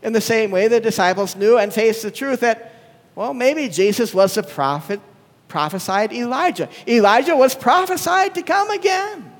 In 0.03 0.13
the 0.13 0.21
same 0.21 0.51
way, 0.51 0.67
the 0.67 0.79
disciples 0.79 1.35
knew 1.35 1.57
and 1.57 1.73
faced 1.73 2.03
the 2.03 2.11
truth 2.11 2.41
that, 2.41 2.71
well, 3.15 3.33
maybe 3.33 3.67
Jesus 3.67 4.13
was 4.13 4.35
the 4.35 4.43
prophet 4.43 5.01
prophesied 5.47 6.13
Elijah. 6.13 6.69
Elijah 6.87 7.35
was 7.35 7.55
prophesied 7.55 8.35
to 8.35 8.43
come 8.43 8.69
again. 8.69 9.33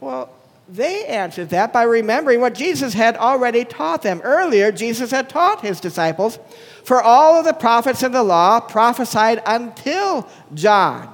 Well, 0.00 0.34
they 0.70 1.04
answered 1.06 1.50
that 1.50 1.72
by 1.72 1.82
remembering 1.82 2.40
what 2.40 2.54
Jesus 2.54 2.94
had 2.94 3.16
already 3.16 3.64
taught 3.64 4.02
them. 4.02 4.20
Earlier, 4.22 4.70
Jesus 4.70 5.10
had 5.10 5.28
taught 5.28 5.62
his 5.62 5.80
disciples, 5.80 6.38
for 6.84 7.02
all 7.02 7.38
of 7.38 7.44
the 7.44 7.52
prophets 7.52 8.02
in 8.02 8.12
the 8.12 8.22
law 8.22 8.60
prophesied 8.60 9.42
until 9.44 10.28
John. 10.54 11.12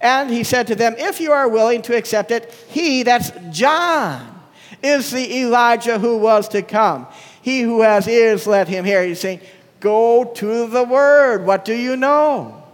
And 0.00 0.30
he 0.30 0.42
said 0.42 0.66
to 0.68 0.74
them, 0.74 0.94
If 0.96 1.20
you 1.20 1.32
are 1.32 1.48
willing 1.48 1.82
to 1.82 1.96
accept 1.96 2.30
it, 2.30 2.52
he, 2.68 3.02
that's 3.02 3.30
John, 3.50 4.40
is 4.82 5.10
the 5.10 5.40
Elijah 5.40 5.98
who 5.98 6.18
was 6.18 6.48
to 6.48 6.62
come. 6.62 7.06
He 7.42 7.60
who 7.60 7.82
has 7.82 8.08
ears, 8.08 8.46
let 8.46 8.68
him 8.68 8.84
hear. 8.84 9.04
He's 9.04 9.20
saying, 9.20 9.40
Go 9.80 10.24
to 10.36 10.66
the 10.66 10.84
word. 10.84 11.44
What 11.44 11.64
do 11.64 11.74
you 11.74 11.96
know? 11.96 12.64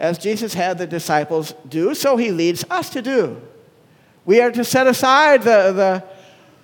as 0.00 0.16
Jesus 0.16 0.54
had 0.54 0.78
the 0.78 0.86
disciples 0.86 1.54
do, 1.68 1.94
so 1.94 2.16
he 2.16 2.32
leads 2.32 2.64
us 2.70 2.88
to 2.90 3.02
do. 3.02 3.40
We 4.24 4.40
are 4.40 4.50
to 4.50 4.64
set 4.64 4.86
aside 4.86 5.42
the, 5.42 5.72
the, 5.72 6.04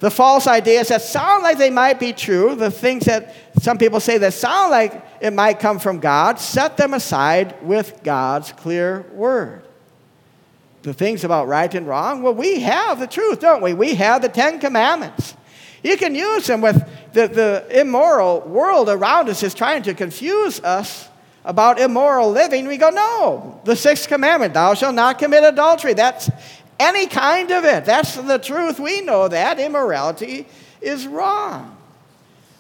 the 0.01 0.11
false 0.11 0.47
ideas 0.47 0.89
that 0.89 1.03
sound 1.03 1.43
like 1.43 1.59
they 1.59 1.71
might 1.71 1.99
be 1.99 2.13
true, 2.13 2.55
the 2.55 2.71
things 2.71 3.07
that 3.07 3.35
some 3.61 3.79
people 3.79 4.01
say 4.01 4.19
that 4.19 4.35
sound 4.35 4.71
like 4.71 5.05
it 5.21 5.33
might 5.33 5.59
come 5.59 5.79
from 5.79 6.01
God, 6.01 6.39
set 6.39 6.77
them 6.77 6.95
aside 6.95 7.55
with 7.63 8.03
God's 8.03 8.53
clear 8.53 9.07
word. 9.13 9.63
The 10.83 10.95
things 10.95 11.25
about 11.25 11.49
right 11.49 11.75
and 11.75 11.87
wrong, 11.87 12.23
well, 12.23 12.35
we 12.35 12.61
have 12.61 13.01
the 13.01 13.07
truth, 13.07 13.41
don't 13.41 13.63
we? 13.63 13.75
We 13.75 13.95
have 13.95 14.23
the 14.23 14.29
Ten 14.29 14.61
Commandments. 14.61 15.35
You 15.83 15.97
can 15.97 16.15
use 16.15 16.47
them 16.47 16.61
with 16.61 16.87
the, 17.13 17.29
the 17.29 17.81
immoral 17.81 18.41
world 18.41 18.89
around 18.89 19.29
us 19.29 19.43
is 19.43 19.55
trying 19.55 19.83
to 19.85 19.95
confuse 19.95 20.61
us 20.61 21.09
about 21.47 21.79
immoral 21.79 22.33
living, 22.33 22.67
we 22.67 22.77
go, 22.77 22.91
no, 22.91 23.61
the 23.65 23.77
sixth 23.77 24.09
commandment, 24.09 24.53
thou 24.53 24.75
shalt 24.75 24.97
not 24.97 25.19
commit 25.19 25.45
adultery. 25.45 25.95
That's 25.95 26.29
any 26.79 27.07
kind 27.07 27.51
of 27.51 27.65
it. 27.65 27.85
That's 27.85 28.15
the 28.17 28.39
truth. 28.39 28.79
We 28.79 29.01
know 29.01 29.29
that 29.29 29.59
immorality 29.59 30.47
is 30.81 31.07
wrong. 31.07 31.77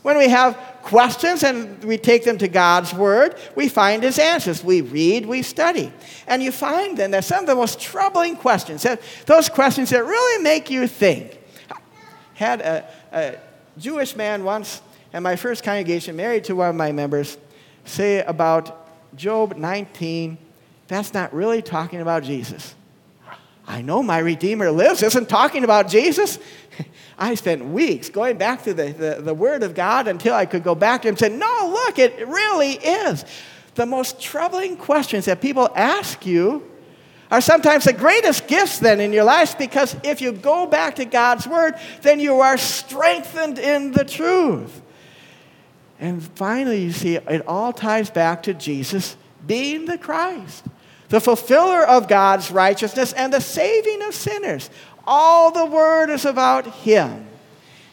When 0.02 0.18
we 0.18 0.28
have 0.28 0.56
questions 0.82 1.42
and 1.42 1.82
we 1.82 1.98
take 1.98 2.24
them 2.24 2.38
to 2.38 2.46
God's 2.46 2.94
Word, 2.94 3.34
we 3.56 3.68
find 3.68 4.02
His 4.04 4.18
answers. 4.18 4.62
We 4.62 4.80
read, 4.80 5.26
we 5.26 5.42
study. 5.42 5.92
And 6.28 6.42
you 6.42 6.52
find 6.52 6.96
then 6.96 7.10
that 7.10 7.24
some 7.24 7.40
of 7.40 7.46
the 7.46 7.56
most 7.56 7.80
troubling 7.80 8.36
questions, 8.36 8.86
those 9.26 9.48
questions 9.48 9.90
that 9.90 10.04
really 10.04 10.42
make 10.42 10.70
you 10.70 10.86
think. 10.86 11.40
I 11.70 11.76
had 12.34 12.60
a, 12.60 12.88
a 13.12 13.36
Jewish 13.78 14.14
man 14.14 14.44
once 14.44 14.80
in 15.12 15.22
my 15.22 15.34
first 15.34 15.64
congregation, 15.64 16.14
married 16.14 16.44
to 16.44 16.54
one 16.54 16.68
of 16.68 16.76
my 16.76 16.92
members, 16.92 17.36
say 17.84 18.22
about 18.22 18.86
Job 19.16 19.56
19, 19.56 20.38
that's 20.88 21.14
not 21.14 21.34
really 21.34 21.62
talking 21.62 22.00
about 22.00 22.22
Jesus. 22.22 22.74
I 23.66 23.82
know 23.82 24.02
my 24.02 24.18
Redeemer 24.18 24.70
lives, 24.70 25.02
isn't 25.02 25.28
talking 25.28 25.64
about 25.64 25.88
Jesus. 25.88 26.38
I 27.18 27.34
spent 27.34 27.64
weeks 27.64 28.08
going 28.10 28.38
back 28.38 28.64
to 28.64 28.74
the, 28.74 28.92
the, 28.92 29.22
the, 29.22 29.34
Word 29.34 29.62
of 29.62 29.74
God 29.74 30.06
until 30.06 30.34
I 30.34 30.46
could 30.46 30.62
go 30.62 30.74
back 30.74 31.02
to 31.02 31.08
Him 31.08 31.12
and 31.12 31.18
say, 31.18 31.28
No, 31.30 31.70
look, 31.72 31.98
it 31.98 32.26
really 32.28 32.72
is. 32.72 33.24
The 33.74 33.86
most 33.86 34.20
troubling 34.20 34.76
questions 34.76 35.24
that 35.24 35.40
people 35.40 35.68
ask 35.74 36.24
you 36.24 36.70
are 37.30 37.40
sometimes 37.40 37.84
the 37.84 37.92
greatest 37.92 38.46
gifts 38.46 38.78
then 38.78 39.00
in 39.00 39.12
your 39.12 39.24
life 39.24 39.58
because 39.58 39.96
if 40.04 40.20
you 40.20 40.32
go 40.32 40.66
back 40.66 40.96
to 40.96 41.04
God's 41.04 41.46
Word, 41.46 41.74
then 42.02 42.20
you 42.20 42.40
are 42.40 42.56
strengthened 42.56 43.58
in 43.58 43.92
the 43.92 44.04
truth. 44.04 44.82
And 45.98 46.22
finally, 46.22 46.82
you 46.82 46.92
see, 46.92 47.16
it 47.16 47.46
all 47.46 47.72
ties 47.72 48.10
back 48.10 48.42
to 48.44 48.54
Jesus 48.54 49.16
being 49.46 49.86
the 49.86 49.98
Christ, 49.98 50.64
the 51.08 51.20
fulfiller 51.20 51.84
of 51.84 52.08
God's 52.08 52.50
righteousness 52.50 53.12
and 53.12 53.32
the 53.32 53.40
saving 53.40 54.02
of 54.02 54.14
sinners. 54.14 54.70
All 55.06 55.52
the 55.52 55.66
word 55.66 56.10
is 56.10 56.24
about 56.24 56.66
Him. 56.66 57.26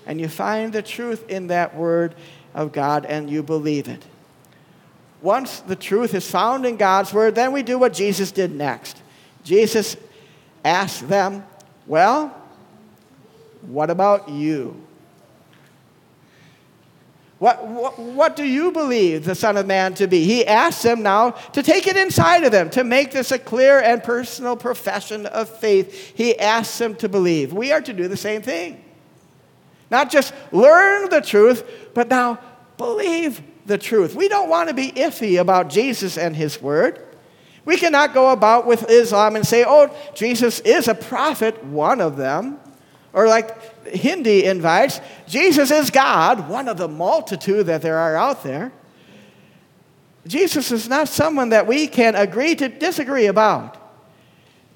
And 0.05 0.19
you 0.19 0.27
find 0.27 0.73
the 0.73 0.81
truth 0.81 1.29
in 1.29 1.47
that 1.47 1.75
word 1.75 2.15
of 2.53 2.71
God 2.71 3.05
and 3.05 3.29
you 3.29 3.43
believe 3.43 3.87
it. 3.87 4.03
Once 5.21 5.61
the 5.61 5.75
truth 5.75 6.13
is 6.13 6.29
found 6.29 6.65
in 6.65 6.75
God's 6.75 7.13
word, 7.13 7.35
then 7.35 7.53
we 7.53 7.63
do 7.63 7.79
what 7.79 7.93
Jesus 7.93 8.31
did 8.31 8.51
next. 8.51 9.01
Jesus 9.43 9.95
asked 10.65 11.07
them, 11.07 11.45
Well, 11.87 12.35
what 13.61 13.89
about 13.89 14.27
you? 14.27 14.81
What, 17.43 17.67
what, 17.67 17.99
what, 17.99 18.35
do 18.37 18.45
you 18.45 18.71
believe 18.71 19.25
the 19.25 19.35
Son 19.35 19.57
of 19.57 19.67
Man 19.67 19.95
to 19.95 20.07
be? 20.07 20.23
He 20.23 20.47
asks 20.47 20.81
them 20.81 21.03
now 21.03 21.31
to 21.31 21.61
take 21.61 21.87
it 21.87 21.97
inside 21.97 22.45
of 22.45 22.53
them, 22.53 22.69
to 22.69 22.85
make 22.85 23.11
this 23.11 23.33
a 23.33 23.37
clear 23.37 23.81
and 23.81 24.01
personal 24.01 24.55
profession 24.55 25.25
of 25.25 25.49
faith. 25.49 26.15
He 26.15 26.39
asks 26.39 26.77
them 26.77 26.95
to 26.95 27.09
believe. 27.09 27.51
We 27.51 27.73
are 27.73 27.81
to 27.81 27.91
do 27.91 28.07
the 28.07 28.15
same 28.15 28.43
thing. 28.43 28.81
Not 29.91 30.09
just 30.09 30.33
learn 30.53 31.09
the 31.09 31.19
truth, 31.19 31.65
but 31.93 32.07
now 32.07 32.39
believe 32.77 33.41
the 33.65 33.77
truth. 33.77 34.15
We 34.15 34.29
don't 34.29 34.47
want 34.47 34.69
to 34.69 34.73
be 34.73 34.93
iffy 34.93 35.41
about 35.41 35.69
Jesus 35.69 36.17
and 36.17 36.37
His 36.37 36.61
Word. 36.61 37.05
We 37.65 37.75
cannot 37.75 38.13
go 38.13 38.31
about 38.31 38.65
with 38.65 38.89
Islam 38.89 39.35
and 39.35 39.45
say, 39.45 39.65
oh, 39.67 39.93
Jesus 40.15 40.61
is 40.61 40.87
a 40.87 40.95
prophet, 40.95 41.61
one 41.65 41.99
of 41.99 42.15
them. 42.15 42.61
Or 43.11 43.27
like 43.27 43.72
Hindi 43.91 44.45
invites, 44.45 45.01
Jesus 45.27 45.71
is 45.71 45.89
God, 45.89 46.49
one 46.49 46.67
of 46.67 46.77
the 46.77 46.87
multitude 46.87 47.65
that 47.67 47.81
there 47.81 47.97
are 47.97 48.15
out 48.15 48.43
there. 48.43 48.71
Jesus 50.25 50.71
is 50.71 50.87
not 50.87 51.09
someone 51.09 51.49
that 51.49 51.67
we 51.67 51.87
can 51.87 52.15
agree 52.15 52.55
to 52.55 52.69
disagree 52.69 53.25
about. 53.25 53.77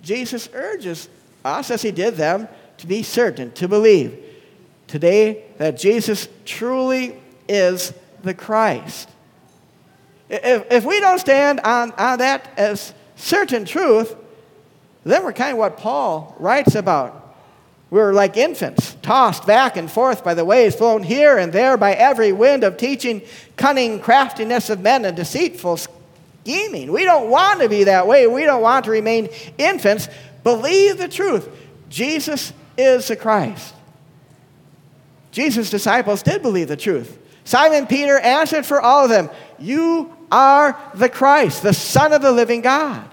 Jesus 0.01 0.49
urges 0.53 1.09
us, 1.43 1.71
as 1.71 1.81
he 1.81 1.91
did 1.91 2.15
them, 2.15 2.47
to 2.77 2.87
be 2.87 3.01
certain, 3.01 3.51
to 3.53 3.67
believe 3.67 4.17
today 4.87 5.43
that 5.57 5.77
Jesus 5.77 6.27
truly 6.45 7.19
is 7.47 7.93
the 8.23 8.33
Christ. 8.33 9.09
If, 10.29 10.71
if 10.71 10.85
we 10.85 10.99
don't 10.99 11.19
stand 11.19 11.61
on, 11.61 11.91
on 11.93 12.19
that 12.19 12.49
as 12.57 12.93
certain 13.15 13.65
truth, 13.65 14.15
then 15.03 15.23
we're 15.23 15.33
kind 15.33 15.53
of 15.53 15.57
what 15.57 15.77
Paul 15.77 16.35
writes 16.39 16.75
about 16.75 17.16
we're 17.89 18.13
like 18.13 18.35
infants, 18.35 18.95
tossed 19.01 19.47
back 19.47 19.77
and 19.77 19.89
forth 19.89 20.23
by 20.23 20.33
the 20.33 20.43
waves, 20.43 20.75
blown 20.75 21.03
here 21.03 21.37
and 21.37 21.53
there 21.53 21.77
by 21.77 21.93
every 21.93 22.33
wind 22.33 22.63
of 22.63 22.75
teaching, 22.75 23.21
cunning 23.55 23.99
craftiness 23.99 24.69
of 24.69 24.81
men, 24.81 25.05
and 25.05 25.15
deceitful 25.15 25.77
scheming. 25.77 26.91
We 26.91 27.05
don't 27.05 27.29
want 27.29 27.61
to 27.61 27.69
be 27.69 27.85
that 27.85 28.05
way. 28.05 28.27
We 28.27 28.43
don't 28.43 28.61
want 28.61 28.85
to 28.85 28.91
remain 28.91 29.29
infants. 29.57 30.09
Believe 30.43 30.97
the 30.97 31.07
truth. 31.07 31.47
Jesus 31.89 32.51
is 32.77 33.07
the 33.07 33.15
Christ. 33.15 33.73
Jesus' 35.31 35.69
disciples 35.69 36.23
did 36.23 36.41
believe 36.41 36.67
the 36.67 36.75
truth. 36.75 37.17
Simon 37.45 37.87
Peter 37.87 38.19
answered 38.19 38.65
for 38.65 38.81
all 38.81 39.05
of 39.05 39.09
them, 39.09 39.29
You 39.59 40.13
are 40.29 40.77
the 40.93 41.07
Christ, 41.07 41.63
the 41.63 41.73
Son 41.73 42.11
of 42.11 42.21
the 42.21 42.33
living 42.33 42.59
God. 42.59 43.09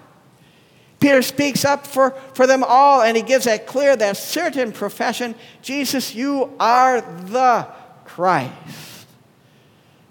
Peter 1.04 1.20
speaks 1.20 1.66
up 1.66 1.86
for, 1.86 2.12
for 2.32 2.46
them 2.46 2.64
all 2.66 3.02
and 3.02 3.14
he 3.14 3.22
gives 3.22 3.44
that 3.44 3.66
clear, 3.66 3.94
that 3.94 4.16
certain 4.16 4.72
profession 4.72 5.34
Jesus, 5.60 6.14
you 6.14 6.50
are 6.58 7.02
the 7.02 7.68
Christ. 8.06 9.06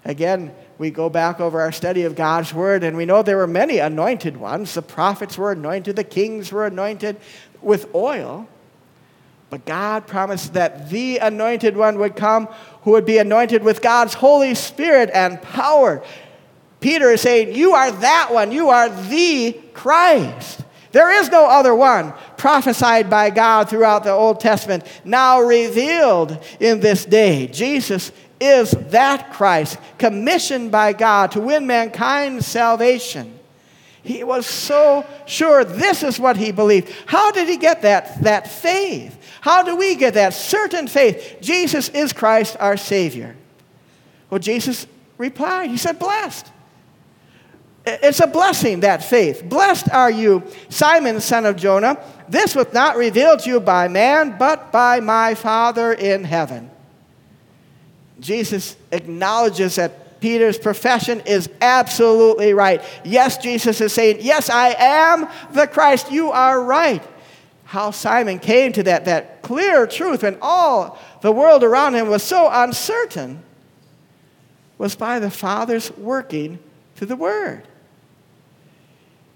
Again, 0.04 0.54
we 0.78 0.92
go 0.92 1.10
back 1.10 1.40
over 1.40 1.60
our 1.60 1.72
study 1.72 2.04
of 2.04 2.14
God's 2.14 2.54
word 2.54 2.84
and 2.84 2.96
we 2.96 3.06
know 3.06 3.24
there 3.24 3.38
were 3.38 3.48
many 3.48 3.78
anointed 3.78 4.36
ones. 4.36 4.74
The 4.74 4.82
prophets 4.82 5.36
were 5.36 5.50
anointed, 5.50 5.96
the 5.96 6.04
kings 6.04 6.52
were 6.52 6.64
anointed 6.64 7.16
with 7.60 7.92
oil. 7.92 8.46
But 9.50 9.64
God 9.64 10.06
promised 10.06 10.54
that 10.54 10.90
the 10.90 11.18
anointed 11.18 11.76
one 11.76 11.98
would 11.98 12.14
come 12.14 12.46
who 12.82 12.92
would 12.92 13.04
be 13.04 13.18
anointed 13.18 13.64
with 13.64 13.82
God's 13.82 14.14
Holy 14.14 14.54
Spirit 14.54 15.10
and 15.12 15.42
power. 15.42 16.04
Peter 16.78 17.10
is 17.10 17.20
saying, 17.20 17.56
You 17.56 17.72
are 17.72 17.90
that 17.90 18.28
one. 18.30 18.52
You 18.52 18.68
are 18.68 18.88
the 18.88 19.60
Christ. 19.72 20.63
There 20.94 21.10
is 21.10 21.28
no 21.28 21.46
other 21.46 21.74
one 21.74 22.12
prophesied 22.36 23.10
by 23.10 23.30
God 23.30 23.68
throughout 23.68 24.04
the 24.04 24.12
Old 24.12 24.38
Testament, 24.38 24.86
now 25.04 25.40
revealed 25.40 26.38
in 26.60 26.78
this 26.78 27.04
day. 27.04 27.48
Jesus 27.48 28.12
is 28.40 28.70
that 28.70 29.32
Christ, 29.32 29.76
commissioned 29.98 30.70
by 30.70 30.92
God 30.92 31.32
to 31.32 31.40
win 31.40 31.66
mankind's 31.66 32.46
salvation. 32.46 33.36
He 34.04 34.22
was 34.22 34.46
so 34.46 35.04
sure 35.26 35.64
this 35.64 36.04
is 36.04 36.20
what 36.20 36.36
he 36.36 36.52
believed. 36.52 36.92
How 37.06 37.32
did 37.32 37.48
he 37.48 37.56
get 37.56 37.82
that, 37.82 38.22
that 38.22 38.46
faith? 38.46 39.18
How 39.40 39.64
do 39.64 39.74
we 39.74 39.96
get 39.96 40.14
that 40.14 40.32
certain 40.32 40.86
faith? 40.86 41.38
Jesus 41.40 41.88
is 41.88 42.12
Christ 42.12 42.56
our 42.60 42.76
Savior. 42.76 43.34
Well, 44.30 44.38
Jesus 44.38 44.86
replied, 45.18 45.70
He 45.70 45.76
said, 45.76 45.98
Blessed. 45.98 46.52
It's 47.86 48.20
a 48.20 48.26
blessing, 48.26 48.80
that 48.80 49.04
faith. 49.04 49.44
Blessed 49.44 49.90
are 49.90 50.10
you, 50.10 50.42
Simon, 50.70 51.20
son 51.20 51.44
of 51.44 51.56
Jonah. 51.56 52.02
This 52.28 52.54
was 52.54 52.72
not 52.72 52.96
revealed 52.96 53.40
to 53.40 53.50
you 53.50 53.60
by 53.60 53.88
man, 53.88 54.36
but 54.38 54.72
by 54.72 55.00
my 55.00 55.34
Father 55.34 55.92
in 55.92 56.24
heaven. 56.24 56.70
Jesus 58.20 58.76
acknowledges 58.90 59.76
that 59.76 60.20
Peter's 60.20 60.58
profession 60.58 61.20
is 61.26 61.50
absolutely 61.60 62.54
right. 62.54 62.82
Yes, 63.04 63.36
Jesus 63.36 63.82
is 63.82 63.92
saying, 63.92 64.18
Yes, 64.20 64.48
I 64.48 64.74
am 64.78 65.28
the 65.52 65.66
Christ. 65.66 66.10
You 66.10 66.30
are 66.30 66.62
right. 66.62 67.02
How 67.64 67.90
Simon 67.90 68.38
came 68.38 68.72
to 68.72 68.82
that, 68.84 69.04
that 69.04 69.42
clear 69.42 69.86
truth 69.86 70.22
when 70.22 70.38
all 70.40 70.98
the 71.20 71.32
world 71.32 71.62
around 71.62 71.94
him 71.94 72.08
was 72.08 72.22
so 72.22 72.48
uncertain 72.50 73.42
was 74.78 74.96
by 74.96 75.18
the 75.18 75.30
Father's 75.30 75.94
working 75.98 76.58
through 76.96 77.08
the 77.08 77.16
Word. 77.16 77.64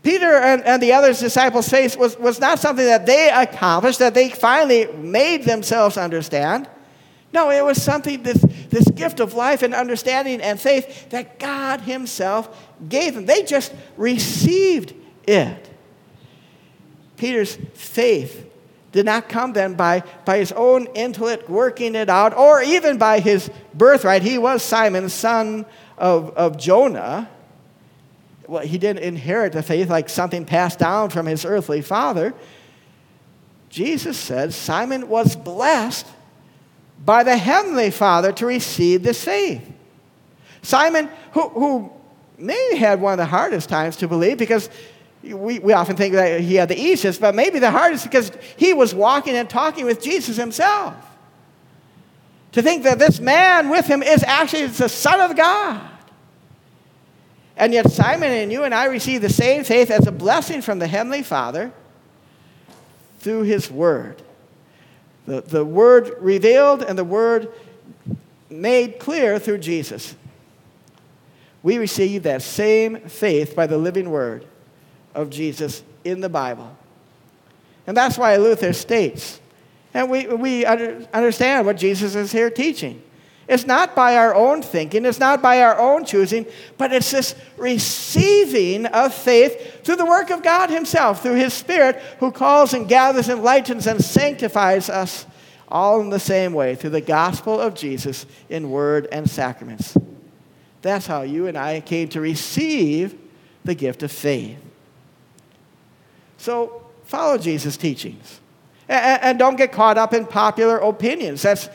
Peter 0.03 0.33
and, 0.33 0.63
and 0.65 0.83
the 0.83 0.93
other 0.93 1.13
disciples' 1.13 1.69
faith 1.69 1.97
was, 1.97 2.19
was 2.19 2.41
not 2.41 2.59
something 2.59 2.87
that 2.87 3.05
they 3.05 3.31
accomplished, 3.31 3.99
that 3.99 4.15
they 4.15 4.31
finally 4.31 4.87
made 4.93 5.45
themselves 5.45 5.97
understand. 5.97 6.69
No, 7.33 7.51
it 7.51 7.65
was 7.65 7.83
something, 7.83 8.23
this, 8.23 8.41
this 8.71 8.89
gift 8.91 9.21
of 9.21 9.35
life 9.35 9.63
and 9.63 9.75
understanding 9.75 10.41
and 10.41 10.59
faith 10.59 11.11
that 11.11 11.39
God 11.39 11.83
Himself 11.83 12.67
gave 12.89 13.15
them. 13.15 13.27
They 13.27 13.43
just 13.43 13.75
received 13.97 14.95
it. 15.27 15.69
Peter's 17.17 17.57
faith 17.75 18.47
did 18.93 19.05
not 19.05 19.29
come 19.29 19.53
then 19.53 19.75
by, 19.75 20.03
by 20.25 20.39
his 20.39 20.53
own 20.53 20.87
intellect 20.95 21.51
working 21.51 21.95
it 21.95 22.09
out 22.09 22.35
or 22.35 22.63
even 22.63 22.97
by 22.97 23.21
his 23.21 23.51
birthright. 23.75 24.23
He 24.23 24.39
was 24.39 24.63
Simon, 24.63 25.09
son 25.09 25.67
of, 25.99 26.31
of 26.31 26.57
Jonah 26.57 27.29
well, 28.49 28.63
he 28.63 28.79
didn't 28.79 29.05
inherit 29.05 29.53
the 29.53 29.63
faith 29.63 29.91
like 29.91 30.09
something 30.09 30.47
passed 30.47 30.79
down 30.79 31.11
from 31.11 31.27
his 31.27 31.45
earthly 31.45 31.83
father. 31.83 32.33
Jesus 33.69 34.17
said 34.17 34.55
Simon 34.55 35.09
was 35.09 35.37
blessed 35.37 36.07
by 37.05 37.23
the 37.23 37.37
heavenly 37.37 37.91
Father 37.91 38.33
to 38.33 38.47
receive 38.47 39.03
this 39.03 39.23
faith. 39.23 39.71
Simon, 40.63 41.11
who, 41.33 41.49
who 41.51 41.93
maybe 42.39 42.79
had 42.79 43.03
one 43.03 43.13
of 43.13 43.19
the 43.19 43.27
hardest 43.27 43.69
times 43.69 43.97
to 43.97 44.09
believe 44.09 44.39
because 44.39 44.71
we, 45.23 45.59
we 45.59 45.75
often 45.75 45.97
think 45.97 46.15
that 46.15 46.41
he 46.41 46.55
had 46.55 46.71
the 46.71 46.81
easiest, 46.81 47.21
but 47.21 47.35
maybe 47.35 47.59
the 47.59 47.71
hardest 47.71 48.05
because 48.05 48.33
he 48.57 48.73
was 48.73 48.95
walking 48.95 49.37
and 49.37 49.51
talking 49.51 49.85
with 49.85 50.03
Jesus 50.03 50.39
himself. 50.39 50.95
To 52.53 52.63
think 52.63 52.85
that 52.85 52.99
this 52.99 53.21
man 53.21 53.69
with 53.69 53.87
him 53.87 54.03
is 54.03 54.23
actually 54.23 54.69
the 54.69 54.89
Son 54.89 55.21
of 55.21 55.37
God. 55.37 55.98
And 57.59 57.73
yet, 57.73 57.91
Simon 57.91 58.31
and 58.31 58.53
you 58.53 58.63
and 58.63 58.73
I 58.73 58.85
receive 58.85 59.21
the 59.21 59.29
same 59.29 59.65
faith 59.65 59.91
as 59.91 60.07
a 60.07 60.13
blessing 60.13 60.63
from 60.63 60.79
the 60.79 60.87
Heavenly 60.87 61.23
Father 61.23 61.73
through 63.19 63.43
His 63.43 63.69
Word. 63.69 64.23
The, 65.27 65.41
the 65.41 65.65
Word 65.65 66.15
revealed 66.21 66.83
and 66.83 66.97
the 66.97 67.05
Word 67.05 67.53
made 68.49 69.01
clear 69.01 69.41
through 69.41 69.59
Jesus. 69.59 70.15
We 71.65 71.79
receive 71.79 72.23
that 72.23 72.43
same 72.43 73.01
faith 73.09 73.57
by 73.57 73.67
the 73.67 73.77
living 73.77 74.11
Word 74.11 74.47
of 75.13 75.29
Jesus 75.29 75.83
in 76.05 76.21
the 76.21 76.29
Bible. 76.29 76.77
And 77.89 77.97
that's 77.97 78.17
why 78.17 78.37
Luther 78.37 78.73
states, 78.73 79.41
and 79.93 80.09
we, 80.09 80.29
we 80.29 80.65
understand 80.65 81.67
what 81.67 81.77
Jesus 81.77 82.15
is 82.15 82.31
here 82.31 82.51
teaching. 82.51 83.03
It's 83.49 83.67
not 83.67 83.97
by 83.97 84.17
our 84.17 84.35
own 84.35 84.61
thinking, 84.61 85.07
it's 85.07 85.19
not 85.19 85.41
by 85.41 85.63
our 85.63 85.79
own 85.79 86.05
choosing, 86.05 86.45
but 86.77 86.93
it's 86.93 87.11
this 87.11 87.35
receiving 87.57 88.85
of 88.87 89.15
faith 89.15 89.83
through 89.85 89.97
the 89.97 90.05
work 90.05 90.31
of 90.31 90.43
God 90.43 90.69
Himself, 90.69 91.23
through 91.23 91.37
His 91.37 91.55
Spirit, 91.55 91.97
who 92.21 92.31
calls 92.31 92.75
and 92.75 92.87
gathers, 92.87 93.31
enlightens, 93.31 93.87
and 93.87 94.05
sanctifies 94.05 94.91
us 94.91 95.25
all 95.67 96.01
in 96.01 96.11
the 96.11 96.21
same 96.21 96.53
way, 96.53 96.75
through 96.75 96.91
the 96.91 97.01
gospel 97.01 97.59
of 97.59 97.75
Jesus 97.75 98.27
in 98.51 98.71
word 98.71 99.09
and 99.11 99.29
sacraments. 99.29 99.97
That's 100.83 101.07
how 101.07 101.23
you 101.23 101.47
and 101.47 101.57
I 101.57 101.81
came 101.81 102.09
to 102.11 102.21
receive 102.21 103.19
the 103.65 103.75
gift 103.75 104.03
of 104.03 104.13
faith. 104.13 104.59
So 106.37 106.87
follow 107.05 107.39
Jesus' 107.39 107.77
teachings. 107.77 108.41
And, 108.91 109.39
don't 109.39 109.57
get 109.57 109.73
caught 109.73 109.99
up 109.99 110.15
in 110.15 110.25
popular 110.25 110.79
opinions. 110.79 111.43
That's 111.43 111.69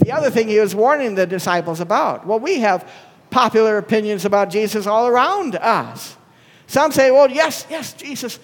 the 0.00 0.12
other 0.12 0.30
thing 0.30 0.48
he 0.48 0.60
was 0.60 0.74
warning 0.74 1.14
the 1.14 1.26
disciples 1.26 1.80
about. 1.80 2.26
Well, 2.26 2.40
we 2.40 2.60
have 2.60 2.90
popular 3.30 3.78
opinions 3.78 4.24
about 4.24 4.50
Jesus 4.50 4.86
all 4.86 5.06
around 5.08 5.56
us. 5.56 6.16
Some 6.66 6.92
say, 6.92 7.10
well, 7.10 7.30
yes, 7.30 7.66
yes, 7.68 7.92
Jesus 7.92 8.38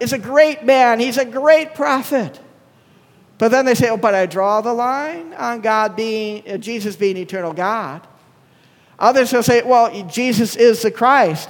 is 0.00 0.12
a 0.12 0.18
great 0.18 0.64
man, 0.64 1.00
he's 1.00 1.18
a 1.18 1.24
great 1.24 1.74
prophet. 1.74 2.40
But 3.38 3.50
then 3.50 3.64
they 3.64 3.74
say, 3.74 3.88
oh, 3.88 3.96
but 3.96 4.14
I 4.14 4.26
draw 4.26 4.60
the 4.60 4.72
line 4.72 5.34
on 5.34 5.60
God 5.60 5.96
being, 5.96 6.48
uh, 6.48 6.58
Jesus 6.58 6.94
being 6.96 7.16
eternal 7.16 7.52
God. 7.52 8.06
Others 8.98 9.32
will 9.32 9.42
say, 9.42 9.62
well, 9.62 9.90
Jesus 10.08 10.54
is 10.54 10.82
the 10.82 10.90
Christ. 10.90 11.48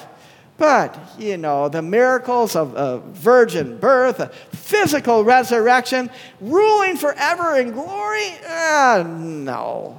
But, 0.58 0.98
you 1.18 1.36
know, 1.38 1.68
the 1.68 1.82
miracles 1.82 2.54
of 2.54 2.74
a 2.76 2.98
virgin 2.98 3.78
birth, 3.78 4.20
a 4.20 4.28
physical 4.28 5.24
resurrection, 5.24 6.10
ruling 6.40 6.96
forever 6.96 7.56
in 7.56 7.72
glory, 7.72 8.30
uh, 8.46 9.04
no. 9.06 9.98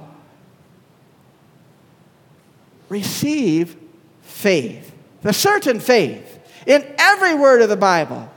Receive 2.88 3.76
faith, 4.22 4.92
the 5.22 5.32
certain 5.32 5.80
faith 5.80 6.40
in 6.66 6.94
every 6.98 7.34
word 7.34 7.60
of 7.60 7.68
the 7.68 7.76
Bible 7.76 8.30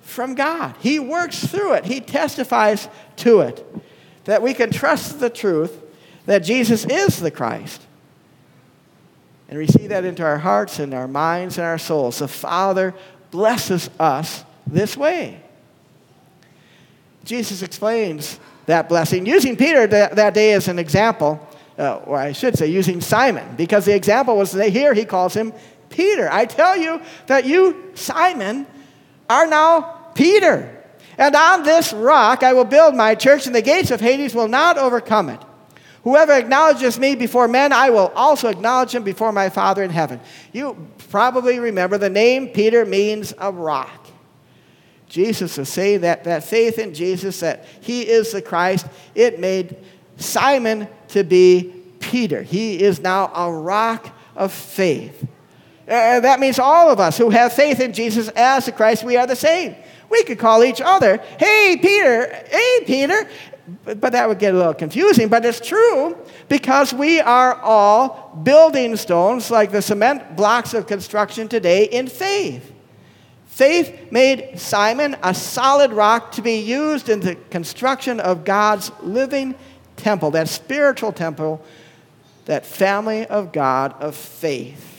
from 0.00 0.34
God. 0.34 0.74
He 0.80 0.98
works 0.98 1.44
through 1.44 1.74
it, 1.74 1.86
He 1.86 2.00
testifies 2.00 2.88
to 3.16 3.40
it, 3.40 3.66
that 4.24 4.42
we 4.42 4.54
can 4.54 4.70
trust 4.70 5.18
the 5.18 5.30
truth 5.30 5.80
that 6.26 6.40
Jesus 6.40 6.84
is 6.84 7.18
the 7.18 7.30
Christ 7.30 7.80
and 9.54 9.60
receive 9.60 9.90
that 9.90 10.04
into 10.04 10.24
our 10.24 10.38
hearts 10.38 10.80
and 10.80 10.92
our 10.92 11.06
minds 11.06 11.58
and 11.58 11.64
our 11.64 11.78
souls. 11.78 12.18
The 12.18 12.26
Father 12.26 12.92
blesses 13.30 13.88
us 14.00 14.42
this 14.66 14.96
way. 14.96 15.40
Jesus 17.22 17.62
explains 17.62 18.40
that 18.66 18.88
blessing 18.88 19.26
using 19.26 19.56
Peter 19.56 19.86
that, 19.86 20.16
that 20.16 20.34
day 20.34 20.54
as 20.54 20.66
an 20.66 20.80
example, 20.80 21.38
uh, 21.78 21.98
or 21.98 22.16
I 22.16 22.32
should 22.32 22.58
say, 22.58 22.66
using 22.66 23.00
Simon, 23.00 23.54
because 23.54 23.84
the 23.84 23.94
example 23.94 24.36
was 24.36 24.50
that 24.50 24.70
here 24.70 24.92
he 24.92 25.04
calls 25.04 25.34
him 25.34 25.52
Peter. 25.88 26.28
I 26.32 26.46
tell 26.46 26.76
you 26.76 27.00
that 27.28 27.44
you, 27.44 27.92
Simon, 27.94 28.66
are 29.30 29.46
now 29.46 29.82
Peter. 30.16 30.84
And 31.16 31.32
on 31.36 31.62
this 31.62 31.92
rock 31.92 32.42
I 32.42 32.54
will 32.54 32.64
build 32.64 32.96
my 32.96 33.14
church, 33.14 33.46
and 33.46 33.54
the 33.54 33.62
gates 33.62 33.92
of 33.92 34.00
Hades 34.00 34.34
will 34.34 34.48
not 34.48 34.78
overcome 34.78 35.28
it. 35.28 35.40
Whoever 36.04 36.32
acknowledges 36.32 36.98
me 36.98 37.14
before 37.14 37.48
men, 37.48 37.72
I 37.72 37.90
will 37.90 38.12
also 38.14 38.48
acknowledge 38.48 38.94
him 38.94 39.02
before 39.02 39.32
my 39.32 39.48
Father 39.48 39.82
in 39.82 39.90
heaven. 39.90 40.20
You 40.52 40.76
probably 41.08 41.58
remember 41.58 41.98
the 41.98 42.10
name 42.10 42.48
Peter 42.48 42.84
means 42.84 43.32
a 43.38 43.50
rock. 43.50 44.06
Jesus 45.08 45.56
is 45.58 45.68
saying 45.68 46.02
that, 46.02 46.24
that 46.24 46.44
faith 46.44 46.78
in 46.78 46.92
Jesus, 46.92 47.40
that 47.40 47.64
he 47.80 48.02
is 48.02 48.32
the 48.32 48.42
Christ, 48.42 48.86
it 49.14 49.40
made 49.40 49.76
Simon 50.16 50.88
to 51.08 51.24
be 51.24 51.72
Peter. 52.00 52.42
He 52.42 52.82
is 52.82 53.00
now 53.00 53.32
a 53.34 53.50
rock 53.50 54.14
of 54.36 54.52
faith. 54.52 55.26
That 55.86 56.38
means 56.40 56.58
all 56.58 56.90
of 56.90 57.00
us 57.00 57.16
who 57.16 57.30
have 57.30 57.52
faith 57.52 57.80
in 57.80 57.92
Jesus 57.92 58.28
as 58.30 58.66
the 58.66 58.72
Christ, 58.72 59.04
we 59.04 59.16
are 59.16 59.26
the 59.26 59.36
same. 59.36 59.74
We 60.10 60.22
could 60.24 60.38
call 60.38 60.64
each 60.64 60.80
other, 60.82 61.16
hey, 61.38 61.78
Peter, 61.80 62.26
hey, 62.50 62.84
Peter. 62.84 63.28
But, 63.84 64.12
that 64.12 64.28
would 64.28 64.38
get 64.38 64.54
a 64.54 64.58
little 64.58 64.74
confusing, 64.74 65.28
but 65.28 65.44
it's 65.44 65.60
true 65.60 66.16
because 66.50 66.92
we 66.92 67.20
are 67.20 67.54
all 67.60 68.38
building 68.42 68.94
stones 68.96 69.50
like 69.50 69.72
the 69.72 69.80
cement 69.80 70.36
blocks 70.36 70.74
of 70.74 70.86
construction 70.86 71.48
today 71.48 71.84
in 71.84 72.08
faith. 72.08 72.72
Faith 73.46 74.12
made 74.12 74.58
Simon 74.58 75.16
a 75.22 75.32
solid 75.32 75.92
rock 75.92 76.32
to 76.32 76.42
be 76.42 76.58
used 76.58 77.08
in 77.08 77.20
the 77.20 77.36
construction 77.50 78.20
of 78.20 78.44
God's 78.44 78.90
living 79.00 79.54
temple, 79.96 80.32
that 80.32 80.48
spiritual 80.48 81.12
temple, 81.12 81.64
that 82.44 82.66
family 82.66 83.26
of 83.26 83.52
God 83.52 83.94
of 84.02 84.14
faith. 84.14 84.90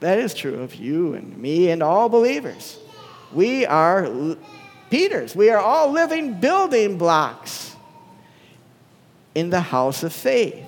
That 0.00 0.18
is 0.18 0.34
true 0.34 0.62
of 0.62 0.74
you 0.74 1.14
and 1.14 1.36
me 1.36 1.70
and 1.70 1.82
all 1.82 2.08
believers. 2.08 2.78
We 3.32 3.66
are 3.66 4.08
Peters. 4.90 5.36
We 5.36 5.50
are 5.50 5.58
all 5.58 5.92
living 5.92 6.40
building 6.40 6.98
blocks 6.98 7.74
in 9.34 9.50
the 9.50 9.60
house 9.60 10.02
of 10.02 10.12
faith. 10.12 10.64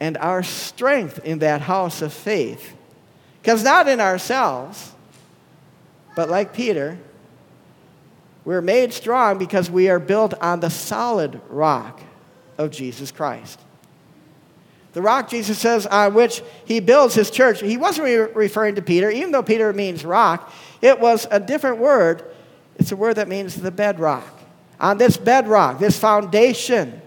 And 0.00 0.16
our 0.18 0.42
strength 0.42 1.20
in 1.24 1.38
that 1.38 1.62
house 1.62 2.02
of 2.02 2.12
faith 2.12 2.76
comes 3.42 3.62
not 3.62 3.88
in 3.88 4.00
ourselves, 4.00 4.92
but 6.16 6.28
like 6.28 6.52
Peter, 6.52 6.98
we're 8.44 8.60
made 8.60 8.92
strong 8.92 9.38
because 9.38 9.70
we 9.70 9.88
are 9.88 10.00
built 10.00 10.34
on 10.34 10.60
the 10.60 10.68
solid 10.68 11.40
rock 11.48 12.00
of 12.58 12.70
Jesus 12.70 13.10
Christ. 13.10 13.60
The 14.94 15.02
rock, 15.02 15.28
Jesus 15.28 15.58
says, 15.58 15.86
on 15.86 16.14
which 16.14 16.42
he 16.64 16.78
builds 16.80 17.14
his 17.14 17.30
church, 17.30 17.60
he 17.60 17.76
wasn't 17.76 18.06
re- 18.06 18.16
referring 18.16 18.76
to 18.76 18.82
Peter, 18.82 19.10
even 19.10 19.32
though 19.32 19.42
Peter 19.42 19.72
means 19.72 20.04
rock. 20.04 20.52
It 20.80 21.00
was 21.00 21.26
a 21.30 21.40
different 21.40 21.78
word. 21.78 22.24
It's 22.76 22.92
a 22.92 22.96
word 22.96 23.16
that 23.16 23.28
means 23.28 23.56
the 23.56 23.72
bedrock. 23.72 24.24
On 24.78 24.96
this 24.96 25.16
bedrock, 25.16 25.80
this 25.80 25.98
foundation, 25.98 27.02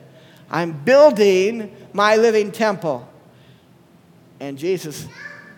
I'm 0.51 0.73
building 0.73 1.75
my 1.93 2.17
living 2.17 2.51
temple. 2.51 3.07
And 4.39 4.57
Jesus 4.57 5.07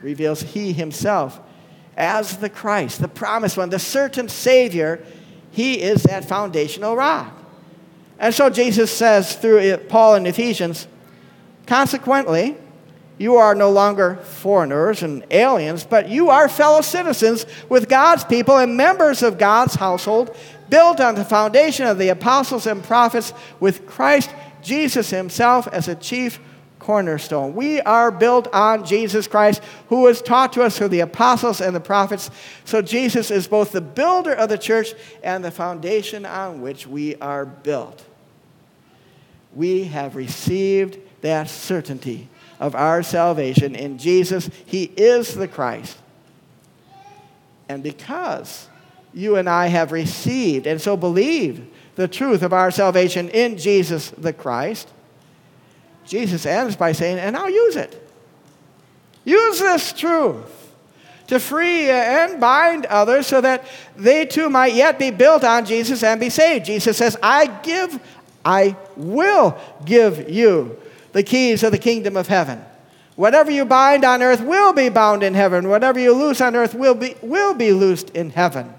reveals 0.04 0.42
he 0.42 0.72
himself 0.72 1.40
as 1.98 2.38
the 2.38 2.50
Christ, 2.50 3.02
the 3.02 3.08
promised 3.08 3.58
one, 3.58 3.70
the 3.70 3.80
certain 3.80 4.30
Savior. 4.30 5.04
He 5.52 5.82
is 5.82 6.04
that 6.04 6.26
foundational 6.26 6.96
rock. 6.96 7.34
And 8.20 8.36
so 8.36 8.50
Jesus 8.50 8.96
says 8.96 9.36
through 9.36 9.78
Paul 9.90 10.16
in 10.16 10.28
Ephesians, 10.28 10.88
Consequently, 11.70 12.58
you 13.20 13.36
are 13.36 13.54
no 13.54 13.70
longer 13.70 14.16
foreigners 14.16 15.04
and 15.04 15.24
aliens, 15.30 15.84
but 15.84 16.10
you 16.10 16.32
are 16.32 16.50
fellow 16.50 16.82
citizens 16.82 17.46
with 17.70 17.88
God's 17.88 18.24
people 18.24 18.58
and 18.58 18.76
members 18.76 19.22
of 19.22 19.38
God's 19.38 19.76
household, 19.76 20.36
built 20.72 21.00
on 21.00 21.14
the 21.14 21.24
foundation 21.24 21.86
of 21.86 22.00
the 22.00 22.10
apostles 22.10 22.66
and 22.66 22.84
prophets, 22.84 23.34
with 23.60 23.86
Christ 23.86 24.32
Jesus 24.64 25.12
himself 25.12 25.68
as 25.68 25.88
a 25.88 25.94
chief 25.94 26.40
cornerstone. 26.80 27.54
We 27.54 27.82
are 27.82 28.10
built 28.10 28.48
on 28.52 28.84
Jesus 28.84 29.28
Christ, 29.28 29.62
who 29.90 30.02
was 30.02 30.24
taught 30.24 30.54
to 30.54 30.64
us 30.64 30.76
through 30.76 30.88
the 30.88 31.02
apostles 31.02 31.62
and 31.62 31.76
the 31.76 31.80
prophets. 31.80 32.32
So 32.66 32.82
Jesus 32.82 33.30
is 33.30 33.48
both 33.48 33.74
the 33.74 33.82
builder 33.82 34.34
of 34.34 34.50
the 34.50 34.58
church 34.58 34.96
and 35.22 35.46
the 35.46 35.52
foundation 35.52 36.26
on 36.26 36.62
which 36.62 36.88
we 36.88 37.16
are 37.18 37.46
built. 37.46 38.04
We 39.54 39.84
have 39.84 40.16
received 40.16 40.98
that 41.22 41.50
certainty 41.50 42.28
of 42.60 42.76
our 42.76 43.04
salvation 43.04 43.76
in 43.76 43.98
Jesus. 43.98 44.50
He 44.66 44.84
is 44.84 45.34
the 45.34 45.48
Christ. 45.48 45.98
And 47.68 47.84
because 47.84 48.68
you 49.14 49.36
and 49.36 49.50
I 49.50 49.68
have 49.68 49.92
received 49.92 50.68
and 50.68 50.82
so 50.82 50.98
believed 50.98 51.62
the 51.96 52.08
truth 52.08 52.42
of 52.42 52.54
our 52.54 52.72
salvation 52.72 53.30
in 53.30 53.58
Jesus 53.58 54.10
the 54.12 54.34
Christ, 54.34 54.90
Jesus 56.06 56.46
ends 56.46 56.76
by 56.76 56.92
saying, 56.92 57.20
and 57.20 57.38
I'll 57.38 57.50
use 57.50 57.76
it. 57.76 58.08
Use 59.24 59.60
this 59.60 59.94
truth 59.94 60.74
to 61.28 61.40
free 61.40 61.90
and 61.90 62.40
bind 62.40 62.88
others 62.88 63.28
so 63.28 63.40
that 63.40 63.66
they 63.96 64.26
too 64.26 64.50
might 64.50 64.74
yet 64.74 64.98
be 64.98 65.12
built 65.12 65.44
on 65.44 65.66
Jesus 65.66 66.02
and 66.02 66.20
be 66.20 66.30
saved. 66.30 66.66
Jesus 66.66 66.98
says, 66.98 67.16
I 67.22 67.46
give, 67.62 68.00
I 68.44 68.76
will 68.96 69.56
give 69.86 70.30
you 70.30 70.80
the 71.20 71.24
keys 71.24 71.64
of 71.64 71.74
the 71.74 71.78
kingdom 71.78 72.16
of 72.16 72.28
heaven. 72.28 72.64
Whatever 73.18 73.52
you 73.52 73.66
bind 73.66 74.06
on 74.06 74.22
earth 74.22 74.40
will 74.40 74.72
be 74.72 74.88
bound 74.88 75.22
in 75.22 75.34
heaven. 75.34 75.68
Whatever 75.68 76.00
you 76.00 76.14
loose 76.14 76.40
on 76.40 76.56
earth 76.56 76.74
will 76.74 76.96
be, 76.96 77.14
will 77.22 77.54
be 77.54 77.74
loosed 77.74 78.10
in 78.12 78.30
heaven. 78.30 78.74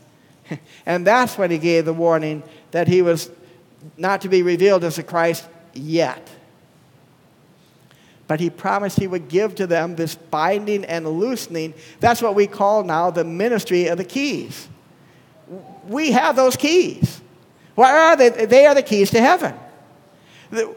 and 0.86 1.06
that's 1.06 1.38
when 1.38 1.52
he 1.52 1.58
gave 1.58 1.84
the 1.84 1.92
warning 1.92 2.42
that 2.72 2.88
he 2.88 3.00
was 3.00 3.30
not 3.96 4.22
to 4.22 4.28
be 4.28 4.42
revealed 4.42 4.82
as 4.82 4.98
a 4.98 5.04
Christ 5.04 5.48
yet. 5.72 6.28
But 8.26 8.40
he 8.40 8.50
promised 8.50 8.98
he 8.98 9.06
would 9.06 9.28
give 9.28 9.54
to 9.54 9.68
them 9.68 9.94
this 9.94 10.16
binding 10.16 10.84
and 10.84 11.06
loosening. 11.06 11.74
That's 12.00 12.20
what 12.20 12.34
we 12.34 12.48
call 12.48 12.82
now 12.82 13.12
the 13.12 13.22
ministry 13.22 13.86
of 13.86 13.98
the 13.98 14.04
keys. 14.04 14.66
We 15.86 16.10
have 16.10 16.34
those 16.34 16.56
keys. 16.56 17.20
What 17.76 17.94
are 17.94 18.16
they? 18.16 18.46
They 18.46 18.66
are 18.66 18.74
the 18.74 18.82
keys 18.82 19.12
to 19.12 19.20
heaven. 19.20 19.54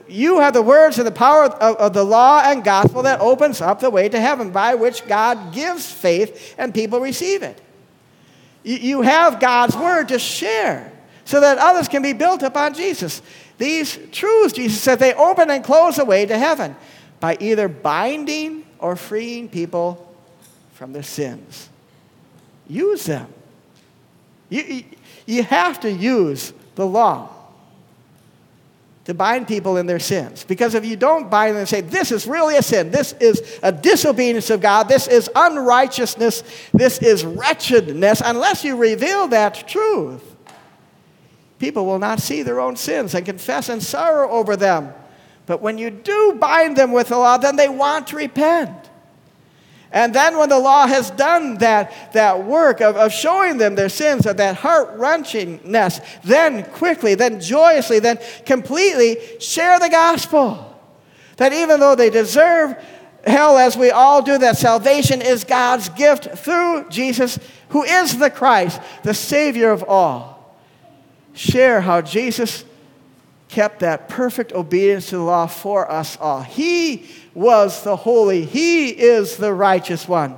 You 0.07 0.39
have 0.39 0.53
the 0.53 0.61
words 0.61 0.97
and 0.97 1.05
the 1.05 1.11
power 1.11 1.45
of, 1.45 1.75
of, 1.75 1.93
the 1.93 2.03
law 2.03 2.41
and 2.45 2.63
gospel 2.63 3.03
that 3.03 3.19
opens 3.19 3.59
up 3.59 3.81
the 3.81 3.89
way 3.89 4.07
to 4.07 4.19
heaven 4.19 4.51
by 4.51 4.75
which 4.75 5.05
God 5.05 5.53
gives 5.53 5.91
faith 5.91 6.55
and 6.57 6.73
people 6.73 7.01
receive 7.01 7.43
it. 7.43 7.59
You, 8.63 8.77
you 8.77 9.01
have 9.01 9.41
God's 9.41 9.75
word 9.75 10.07
to 10.09 10.19
share 10.19 10.93
so 11.25 11.41
that 11.41 11.57
others 11.57 11.89
can 11.89 12.01
be 12.01 12.13
built 12.13 12.41
upon 12.41 12.73
Jesus. 12.73 13.21
These 13.57 13.99
truths, 14.13 14.53
Jesus 14.53 14.81
said, 14.81 14.99
they 14.99 15.13
open 15.13 15.49
and 15.49 15.61
close 15.61 15.97
the 15.97 16.05
way 16.05 16.25
to 16.25 16.37
heaven 16.37 16.77
by 17.19 17.35
either 17.41 17.67
binding 17.67 18.65
or 18.79 18.95
freeing 18.95 19.49
people 19.49 20.15
from 20.73 20.93
their 20.93 21.03
sins. 21.03 21.69
Use 22.69 23.05
them. 23.05 23.27
You, 24.47 24.83
you 25.25 25.43
have 25.43 25.81
to 25.81 25.91
use 25.91 26.53
the 26.75 26.87
law 26.87 27.34
to 29.05 29.13
bind 29.13 29.47
people 29.47 29.77
in 29.77 29.85
their 29.85 29.99
sins. 29.99 30.43
Because 30.43 30.73
if 30.73 30.83
you 30.83 30.95
don't 30.95 31.29
bind 31.29 31.51
them 31.51 31.59
and 31.59 31.69
say, 31.69 31.81
this 31.81 32.11
is 32.11 32.27
really 32.27 32.57
a 32.57 32.61
sin, 32.61 32.89
this 32.89 33.13
is 33.13 33.59
a 33.61 33.71
disobedience 33.71 34.49
of 34.49 34.61
God, 34.61 34.89
this 34.89 35.07
is 35.07 35.29
unrighteousness, 35.35 36.43
this 36.73 36.97
is 36.99 37.23
wretchedness, 37.23 38.21
unless 38.25 38.63
you 38.63 38.75
reveal 38.75 39.27
that 39.27 39.67
truth, 39.67 40.35
people 41.59 41.85
will 41.85 41.99
not 41.99 42.19
see 42.19 42.41
their 42.41 42.59
own 42.59 42.75
sins 42.75 43.13
and 43.13 43.25
confess 43.25 43.69
and 43.69 43.81
sorrow 43.81 44.29
over 44.29 44.55
them. 44.55 44.91
But 45.45 45.61
when 45.61 45.77
you 45.77 45.91
do 45.91 46.37
bind 46.39 46.75
them 46.75 46.91
with 46.91 47.09
the 47.09 47.17
law, 47.17 47.37
then 47.37 47.55
they 47.55 47.69
want 47.69 48.07
to 48.07 48.15
repent. 48.15 48.84
And 49.95 50.13
then, 50.13 50.37
when 50.37 50.49
the 50.49 50.59
law 50.59 50.87
has 50.87 51.09
done 51.11 51.57
that, 51.59 52.11
that 52.11 52.43
work 52.43 52.81
of, 52.81 52.97
of 52.97 53.13
showing 53.13 53.57
them 53.57 53.75
their 53.75 53.87
sins, 53.87 54.25
of 54.25 54.35
that 54.37 54.57
heart 54.57 54.97
wrenchingness, 54.97 56.05
then 56.21 56.65
quickly, 56.71 57.15
then 57.15 57.39
joyously, 57.39 57.99
then 57.99 58.19
completely 58.45 59.17
share 59.39 59.79
the 59.79 59.87
gospel. 59.87 60.77
That 61.37 61.53
even 61.53 61.79
though 61.79 61.95
they 61.95 62.09
deserve 62.09 62.75
hell 63.25 63.57
as 63.57 63.77
we 63.77 63.89
all 63.89 64.21
do, 64.21 64.37
that 64.37 64.57
salvation 64.57 65.21
is 65.21 65.45
God's 65.45 65.87
gift 65.87 66.25
through 66.39 66.89
Jesus, 66.89 67.39
who 67.69 67.83
is 67.83 68.17
the 68.17 68.29
Christ, 68.29 68.81
the 69.03 69.13
Savior 69.13 69.71
of 69.71 69.81
all. 69.87 70.59
Share 71.31 71.79
how 71.79 72.01
Jesus 72.01 72.65
kept 73.49 73.79
that 73.79 74.09
perfect 74.09 74.51
obedience 74.53 75.09
to 75.09 75.17
the 75.17 75.23
law 75.23 75.47
for 75.47 75.89
us 75.89 76.17
all. 76.19 76.41
He 76.41 77.05
was 77.33 77.83
the 77.83 77.95
holy, 77.95 78.45
He 78.45 78.89
is 78.89 79.37
the 79.37 79.53
righteous 79.53 80.07
one. 80.07 80.37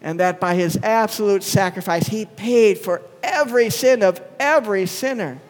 And 0.00 0.18
that 0.20 0.40
by 0.40 0.54
His 0.54 0.78
absolute 0.82 1.42
sacrifice, 1.42 2.06
He 2.06 2.26
paid 2.26 2.78
for 2.78 3.02
every 3.22 3.70
sin 3.70 4.02
of 4.02 4.20
every 4.38 4.86
sinner. 4.86 5.40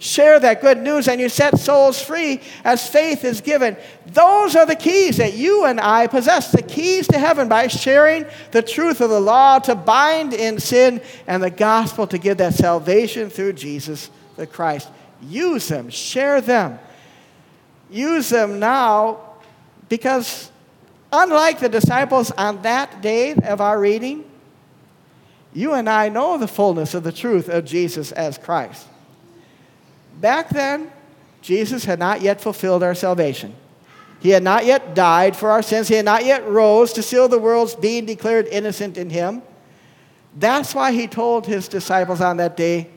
Share 0.00 0.38
that 0.38 0.60
good 0.60 0.78
news 0.78 1.08
and 1.08 1.20
you 1.20 1.28
set 1.28 1.58
souls 1.58 2.00
free 2.00 2.40
as 2.62 2.88
faith 2.88 3.24
is 3.24 3.40
given. 3.40 3.76
Those 4.06 4.54
are 4.54 4.64
the 4.64 4.76
keys 4.76 5.16
that 5.16 5.34
you 5.34 5.64
and 5.64 5.80
I 5.80 6.06
possess 6.06 6.52
the 6.52 6.62
keys 6.62 7.08
to 7.08 7.18
heaven 7.18 7.48
by 7.48 7.66
sharing 7.66 8.24
the 8.52 8.62
truth 8.62 9.00
of 9.00 9.10
the 9.10 9.20
law 9.20 9.58
to 9.58 9.74
bind 9.74 10.34
in 10.34 10.60
sin 10.60 11.00
and 11.26 11.42
the 11.42 11.50
gospel 11.50 12.06
to 12.06 12.18
give 12.18 12.38
that 12.38 12.54
salvation 12.54 13.28
through 13.28 13.54
Jesus 13.54 14.08
the 14.36 14.46
Christ. 14.46 14.88
Use 15.22 15.68
them, 15.68 15.90
share 15.90 16.40
them. 16.40 16.78
Use 17.90 18.28
them 18.28 18.58
now 18.58 19.20
because, 19.88 20.50
unlike 21.12 21.60
the 21.60 21.68
disciples 21.68 22.30
on 22.32 22.62
that 22.62 23.00
day 23.00 23.34
of 23.34 23.60
our 23.60 23.80
reading, 23.80 24.24
you 25.52 25.72
and 25.72 25.88
I 25.88 26.08
know 26.08 26.38
the 26.38 26.48
fullness 26.48 26.94
of 26.94 27.02
the 27.02 27.12
truth 27.12 27.48
of 27.48 27.64
Jesus 27.64 28.12
as 28.12 28.38
Christ. 28.38 28.86
Back 30.20 30.50
then, 30.50 30.92
Jesus 31.40 31.84
had 31.84 31.98
not 31.98 32.20
yet 32.20 32.40
fulfilled 32.40 32.82
our 32.82 32.94
salvation. 32.94 33.54
He 34.20 34.30
had 34.30 34.42
not 34.42 34.66
yet 34.66 34.94
died 34.94 35.36
for 35.36 35.50
our 35.50 35.62
sins. 35.62 35.88
He 35.88 35.94
had 35.94 36.04
not 36.04 36.24
yet 36.24 36.46
rose 36.46 36.92
to 36.94 37.02
seal 37.02 37.28
the 37.28 37.38
world's 37.38 37.74
being 37.74 38.04
declared 38.04 38.46
innocent 38.48 38.98
in 38.98 39.10
him. 39.10 39.42
That's 40.36 40.74
why 40.74 40.92
he 40.92 41.06
told 41.06 41.46
his 41.46 41.68
disciples 41.68 42.20
on 42.20 42.36
that 42.38 42.56
day, 42.56 42.90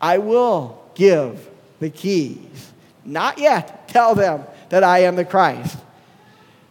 I 0.00 0.18
will 0.18 0.83
give 0.94 1.48
the 1.80 1.90
keys. 1.90 2.72
Not 3.04 3.38
yet 3.38 3.88
tell 3.88 4.14
them 4.14 4.44
that 4.70 4.82
I 4.82 5.00
am 5.00 5.16
the 5.16 5.24
Christ. 5.24 5.76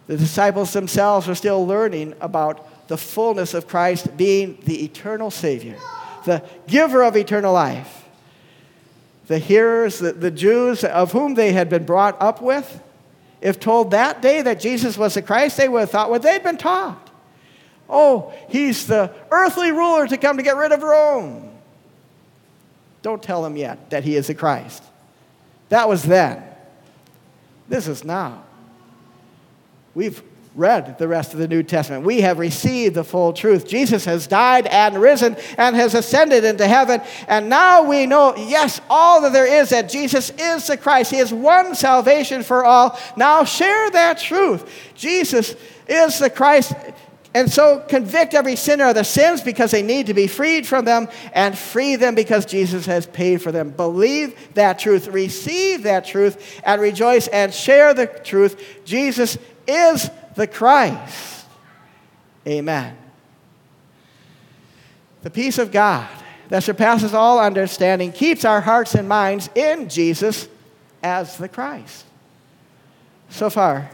The 0.07 0.17
disciples 0.17 0.73
themselves 0.73 1.29
are 1.29 1.35
still 1.35 1.65
learning 1.65 2.15
about 2.19 2.87
the 2.87 2.97
fullness 2.97 3.53
of 3.53 3.67
Christ 3.67 4.17
being 4.17 4.57
the 4.65 4.83
eternal 4.83 5.31
Savior, 5.31 5.77
the 6.25 6.43
giver 6.67 7.03
of 7.03 7.15
eternal 7.15 7.53
life. 7.53 8.05
The 9.27 9.39
hearers, 9.39 9.99
the, 9.99 10.11
the 10.11 10.31
Jews 10.31 10.83
of 10.83 11.13
whom 11.13 11.35
they 11.35 11.53
had 11.53 11.69
been 11.69 11.85
brought 11.85 12.21
up 12.21 12.41
with, 12.41 12.81
if 13.39 13.59
told 13.59 13.91
that 13.91 14.21
day 14.21 14.41
that 14.41 14.59
Jesus 14.59 14.97
was 14.97 15.13
the 15.13 15.21
Christ, 15.21 15.57
they 15.57 15.69
would 15.69 15.81
have 15.81 15.91
thought 15.91 16.09
what 16.09 16.21
they'd 16.21 16.43
been 16.43 16.57
taught. 16.57 17.09
Oh, 17.89 18.33
he's 18.49 18.87
the 18.87 19.13
earthly 19.31 19.71
ruler 19.71 20.07
to 20.07 20.17
come 20.17 20.37
to 20.37 20.43
get 20.43 20.57
rid 20.57 20.71
of 20.71 20.81
Rome. 20.81 21.52
Don't 23.03 23.21
tell 23.21 23.43
them 23.43 23.55
yet 23.55 23.91
that 23.91 24.03
he 24.03 24.15
is 24.15 24.27
the 24.27 24.33
Christ. 24.33 24.81
That 25.69 25.87
was 25.87 26.01
then. 26.01 26.41
This 27.69 27.87
is 27.87 28.03
now. 28.03 28.43
We've 29.93 30.23
read 30.55 30.97
the 30.99 31.07
rest 31.07 31.33
of 31.33 31.39
the 31.39 31.47
New 31.47 31.63
Testament. 31.63 32.05
We 32.05 32.21
have 32.21 32.39
received 32.39 32.95
the 32.95 33.03
full 33.03 33.33
truth. 33.33 33.67
Jesus 33.67 34.05
has 34.05 34.27
died 34.27 34.67
and 34.67 35.01
risen 35.01 35.35
and 35.57 35.75
has 35.75 35.95
ascended 35.95 36.43
into 36.43 36.67
heaven. 36.67 37.01
And 37.27 37.49
now 37.49 37.83
we 37.83 38.05
know, 38.05 38.35
yes, 38.35 38.79
all 38.89 39.21
that 39.21 39.33
there 39.33 39.61
is 39.61 39.69
that 39.69 39.89
Jesus 39.89 40.29
is 40.37 40.67
the 40.67 40.77
Christ. 40.77 41.11
He 41.11 41.17
is 41.17 41.33
one 41.33 41.75
salvation 41.75 42.43
for 42.43 42.63
all. 42.63 42.99
Now 43.17 43.43
share 43.43 43.89
that 43.91 44.19
truth. 44.19 44.69
Jesus 44.95 45.55
is 45.87 46.19
the 46.19 46.29
Christ. 46.29 46.73
And 47.35 47.51
so 47.51 47.79
convict 47.79 48.35
every 48.35 48.55
sinner 48.55 48.89
of 48.89 48.95
their 48.95 49.03
sins 49.03 49.41
because 49.41 49.71
they 49.71 49.81
need 49.81 50.07
to 50.07 50.13
be 50.13 50.27
freed 50.27 50.67
from 50.67 50.85
them 50.85 51.07
and 51.33 51.57
free 51.57 51.95
them 51.95 52.13
because 52.13 52.45
Jesus 52.45 52.85
has 52.85 53.07
paid 53.07 53.41
for 53.41 53.51
them. 53.51 53.71
Believe 53.71 54.53
that 54.53 54.77
truth, 54.77 55.07
receive 55.07 55.83
that 55.83 56.05
truth, 56.05 56.61
and 56.63 56.79
rejoice 56.79 57.27
and 57.27 57.51
share 57.51 57.93
the 57.95 58.05
truth. 58.05 58.81
Jesus 58.85 59.39
is 59.67 60.11
the 60.35 60.45
Christ. 60.45 61.45
Amen. 62.45 62.97
The 65.23 65.31
peace 65.31 65.57
of 65.57 65.71
God 65.71 66.07
that 66.49 66.63
surpasses 66.63 67.15
all 67.15 67.39
understanding 67.39 68.11
keeps 68.11 68.45
our 68.45 68.61
hearts 68.61 68.93
and 68.93 69.09
minds 69.09 69.49
in 69.55 69.89
Jesus 69.89 70.47
as 71.01 71.37
the 71.37 71.49
Christ. 71.49 72.05
So 73.29 73.49
far, 73.49 73.89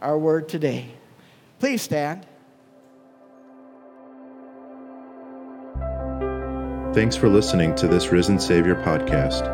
our 0.00 0.16
word 0.16 0.48
today. 0.48 0.92
Please 1.62 1.82
stand. 1.82 2.26
Thanks 6.92 7.14
for 7.14 7.28
listening 7.28 7.76
to 7.76 7.86
this 7.86 8.10
Risen 8.10 8.40
Savior 8.40 8.74
podcast. 8.74 9.46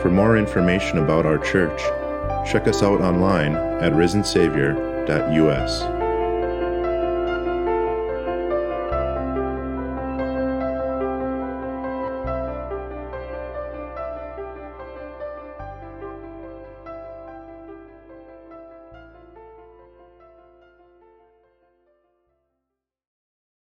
For 0.00 0.08
more 0.08 0.36
information 0.36 0.98
about 0.98 1.26
our 1.26 1.38
church, 1.38 1.80
check 2.48 2.68
us 2.68 2.84
out 2.84 3.00
online 3.00 3.56
at 3.56 3.90
risensavior.us. 3.90 6.01